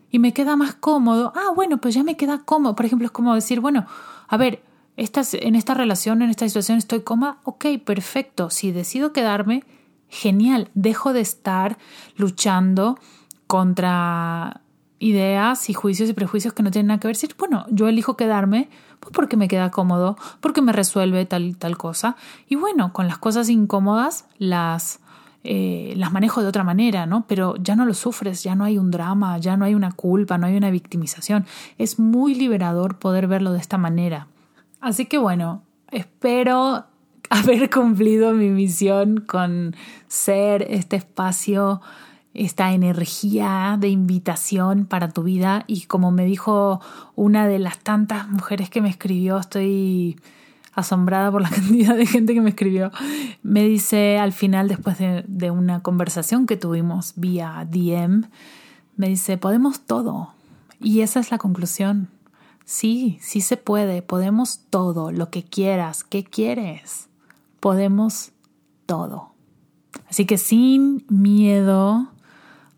Y 0.09 0.19
me 0.19 0.34
queda 0.34 0.55
más 0.55 0.73
cómodo. 0.73 1.32
Ah, 1.36 1.51
bueno, 1.55 1.77
pues 1.77 1.93
ya 1.93 2.03
me 2.03 2.17
queda 2.17 2.39
cómodo. 2.39 2.75
Por 2.75 2.86
ejemplo, 2.86 3.05
es 3.05 3.11
como 3.11 3.36
decir, 3.36 3.59
bueno, 3.59 3.86
a 4.27 4.38
ver, 4.38 4.63
en 4.97 5.55
esta 5.55 5.73
relación, 5.73 6.21
en 6.21 6.29
esta 6.29 6.47
situación 6.47 6.77
estoy 6.77 7.01
cómoda, 7.01 7.38
ok, 7.43 7.65
perfecto. 7.84 8.49
Si 8.49 8.71
decido 8.71 9.13
quedarme, 9.13 9.63
genial. 10.09 10.69
Dejo 10.73 11.13
de 11.13 11.21
estar 11.21 11.77
luchando 12.17 12.99
contra 13.47 14.61
ideas 14.99 15.69
y 15.69 15.73
juicios 15.73 16.09
y 16.09 16.13
prejuicios 16.13 16.53
que 16.53 16.63
no 16.63 16.71
tienen 16.71 16.88
nada 16.88 16.99
que 16.99 17.07
ver. 17.07 17.15
Decir, 17.15 17.36
bueno, 17.38 17.65
yo 17.69 17.88
elijo 17.88 18.15
quedarme 18.15 18.69
pues 18.99 19.13
porque 19.13 19.36
me 19.36 19.47
queda 19.47 19.71
cómodo, 19.71 20.15
porque 20.41 20.61
me 20.61 20.71
resuelve 20.71 21.25
tal 21.25 21.57
tal 21.57 21.77
cosa. 21.77 22.15
Y 22.47 22.55
bueno, 22.55 22.93
con 22.93 23.07
las 23.07 23.17
cosas 23.17 23.49
incómodas 23.49 24.25
las 24.38 24.99
eh, 25.43 25.93
las 25.97 26.11
manejo 26.11 26.41
de 26.41 26.47
otra 26.47 26.63
manera, 26.63 27.05
¿no? 27.05 27.25
Pero 27.27 27.55
ya 27.57 27.75
no 27.75 27.85
lo 27.85 27.93
sufres, 27.93 28.43
ya 28.43 28.53
no 28.53 28.63
hay 28.63 28.77
un 28.77 28.91
drama, 28.91 29.37
ya 29.39 29.57
no 29.57 29.65
hay 29.65 29.73
una 29.73 29.91
culpa, 29.91 30.37
no 30.37 30.45
hay 30.45 30.55
una 30.55 30.69
victimización. 30.69 31.45
Es 31.77 31.97
muy 31.97 32.35
liberador 32.35 32.99
poder 32.99 33.27
verlo 33.27 33.51
de 33.51 33.59
esta 33.59 33.77
manera. 33.77 34.27
Así 34.79 35.05
que 35.05 35.17
bueno, 35.17 35.63
espero 35.89 36.85
haber 37.29 37.69
cumplido 37.69 38.33
mi 38.33 38.49
misión 38.49 39.23
con 39.25 39.75
ser 40.07 40.67
este 40.69 40.97
espacio, 40.97 41.81
esta 42.33 42.71
energía 42.73 43.77
de 43.79 43.89
invitación 43.89 44.85
para 44.85 45.09
tu 45.09 45.23
vida 45.23 45.63
y 45.67 45.81
como 45.85 46.11
me 46.11 46.23
dijo 46.23 46.81
una 47.15 47.47
de 47.47 47.59
las 47.59 47.79
tantas 47.79 48.29
mujeres 48.29 48.69
que 48.69 48.81
me 48.81 48.89
escribió, 48.89 49.37
estoy 49.37 50.17
asombrada 50.74 51.32
por 51.32 51.41
la 51.41 51.49
cantidad 51.51 51.95
de 51.95 52.05
gente 52.05 52.34
que 52.34 52.41
me 52.41 52.49
escribió, 52.49 52.91
me 53.43 53.63
dice 53.63 54.19
al 54.19 54.34
final, 54.34 54.67
después 54.67 54.97
de, 54.99 55.51
una 55.51 55.82
conversación 55.82 56.45
que 56.45 56.57
tuvimos 56.57 57.13
vía 57.15 57.67
DM, 57.69 58.30
me 58.95 59.09
dice, 59.09 59.38
podemos 59.38 59.82
todo. 59.82 60.34
Y 60.80 61.01
esa 61.01 61.19
es 61.19 61.32
la 61.32 61.38
conclusión. 61.38 62.09
Sí, 62.65 63.17
sí 63.22 63.41
se 63.41 63.57
puede, 63.57 64.01
podemos 64.01 64.61
todo, 64.69 65.11
lo 65.11 65.30
que 65.30 65.43
quieras, 65.43 66.03
¿qué 66.03 66.24
quieres? 66.24 67.09
Podemos 67.59 68.32
todo. 68.86 69.32
Así 70.09 70.26
que 70.26 70.38
sin 70.38 71.05
miedo 71.09 72.07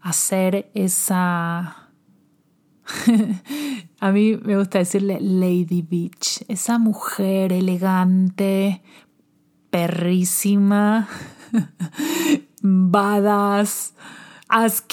a 0.02 0.10
hacer 0.10 0.72
esa... 0.74 1.83
a 4.00 4.12
mí 4.12 4.38
me 4.38 4.58
gusta 4.58 4.80
decirle 4.80 5.20
Lady 5.22 5.82
Beach, 5.82 6.44
esa 6.48 6.78
mujer 6.78 7.54
elegante, 7.54 8.82
perrísima, 9.70 11.08
badass, 12.62 13.94
ass 14.48 14.84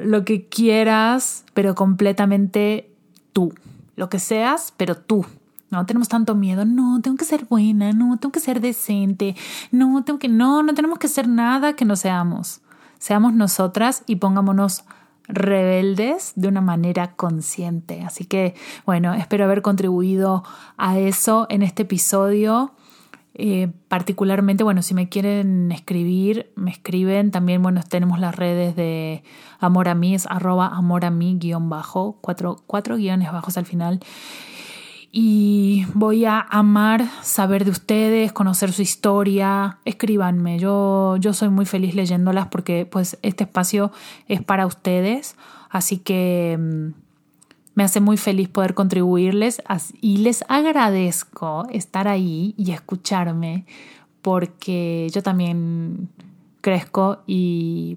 lo 0.00 0.24
que 0.24 0.48
quieras, 0.48 1.44
pero 1.54 1.74
completamente 1.74 2.92
tú. 3.32 3.52
Lo 3.96 4.08
que 4.08 4.18
seas, 4.18 4.72
pero 4.76 4.96
tú. 4.96 5.26
No 5.70 5.86
tenemos 5.86 6.08
tanto 6.08 6.34
miedo, 6.34 6.64
no, 6.64 7.00
tengo 7.00 7.16
que 7.16 7.24
ser 7.24 7.44
buena, 7.44 7.92
no, 7.92 8.16
tengo 8.18 8.32
que 8.32 8.40
ser 8.40 8.60
decente, 8.60 9.36
no, 9.70 10.02
tengo 10.02 10.18
que, 10.18 10.28
no, 10.28 10.64
no 10.64 10.74
tenemos 10.74 10.98
que 10.98 11.06
ser 11.06 11.28
nada 11.28 11.74
que 11.74 11.84
no 11.84 11.94
seamos. 11.94 12.60
Seamos 12.98 13.34
nosotras 13.34 14.02
y 14.06 14.16
pongámonos 14.16 14.84
rebeldes 15.32 16.32
de 16.36 16.48
una 16.48 16.60
manera 16.60 17.14
consciente. 17.16 18.02
Así 18.02 18.24
que, 18.24 18.54
bueno, 18.86 19.14
espero 19.14 19.44
haber 19.44 19.62
contribuido 19.62 20.44
a 20.76 20.98
eso 20.98 21.46
en 21.50 21.62
este 21.62 21.82
episodio. 21.82 22.72
Eh, 23.34 23.68
particularmente, 23.88 24.64
bueno, 24.64 24.82
si 24.82 24.92
me 24.92 25.08
quieren 25.08 25.72
escribir, 25.72 26.52
me 26.56 26.70
escriben. 26.70 27.30
También, 27.30 27.62
bueno, 27.62 27.80
tenemos 27.88 28.18
las 28.18 28.34
redes 28.34 28.76
de 28.76 29.22
Amor 29.60 29.88
a 29.88 29.94
mí, 29.94 30.14
es 30.14 30.26
arroba 30.26 30.68
amor 30.68 31.04
a 31.04 31.10
mí 31.10 31.36
guion 31.38 31.68
bajo, 31.68 32.16
cuatro, 32.22 32.62
cuatro 32.66 32.96
guiones 32.96 33.30
bajos 33.30 33.58
al 33.58 33.66
final. 33.66 34.00
Y 35.12 35.86
voy 35.94 36.24
a 36.24 36.40
amar 36.40 37.04
saber 37.22 37.64
de 37.64 37.72
ustedes, 37.72 38.32
conocer 38.32 38.72
su 38.72 38.82
historia. 38.82 39.78
Escríbanme, 39.84 40.58
yo, 40.58 41.16
yo 41.16 41.32
soy 41.34 41.48
muy 41.48 41.66
feliz 41.66 41.94
leyéndolas 41.94 42.46
porque 42.46 42.86
pues 42.86 43.18
este 43.22 43.44
espacio 43.44 43.90
es 44.28 44.42
para 44.42 44.66
ustedes. 44.66 45.34
Así 45.68 45.98
que 45.98 46.56
mm, 46.60 46.92
me 47.74 47.84
hace 47.84 48.00
muy 48.00 48.18
feliz 48.18 48.48
poder 48.48 48.74
contribuirles 48.74 49.62
y 50.00 50.18
les 50.18 50.44
agradezco 50.48 51.66
estar 51.70 52.06
ahí 52.06 52.54
y 52.56 52.70
escucharme 52.70 53.64
porque 54.22 55.08
yo 55.12 55.22
también 55.22 56.08
crezco 56.60 57.22
y 57.26 57.96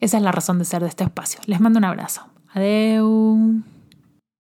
esa 0.00 0.16
es 0.16 0.22
la 0.22 0.32
razón 0.32 0.58
de 0.58 0.64
ser 0.64 0.82
de 0.82 0.88
este 0.88 1.04
espacio. 1.04 1.40
Les 1.46 1.60
mando 1.60 1.78
un 1.78 1.84
abrazo. 1.84 2.22
Adeu. 2.52 3.62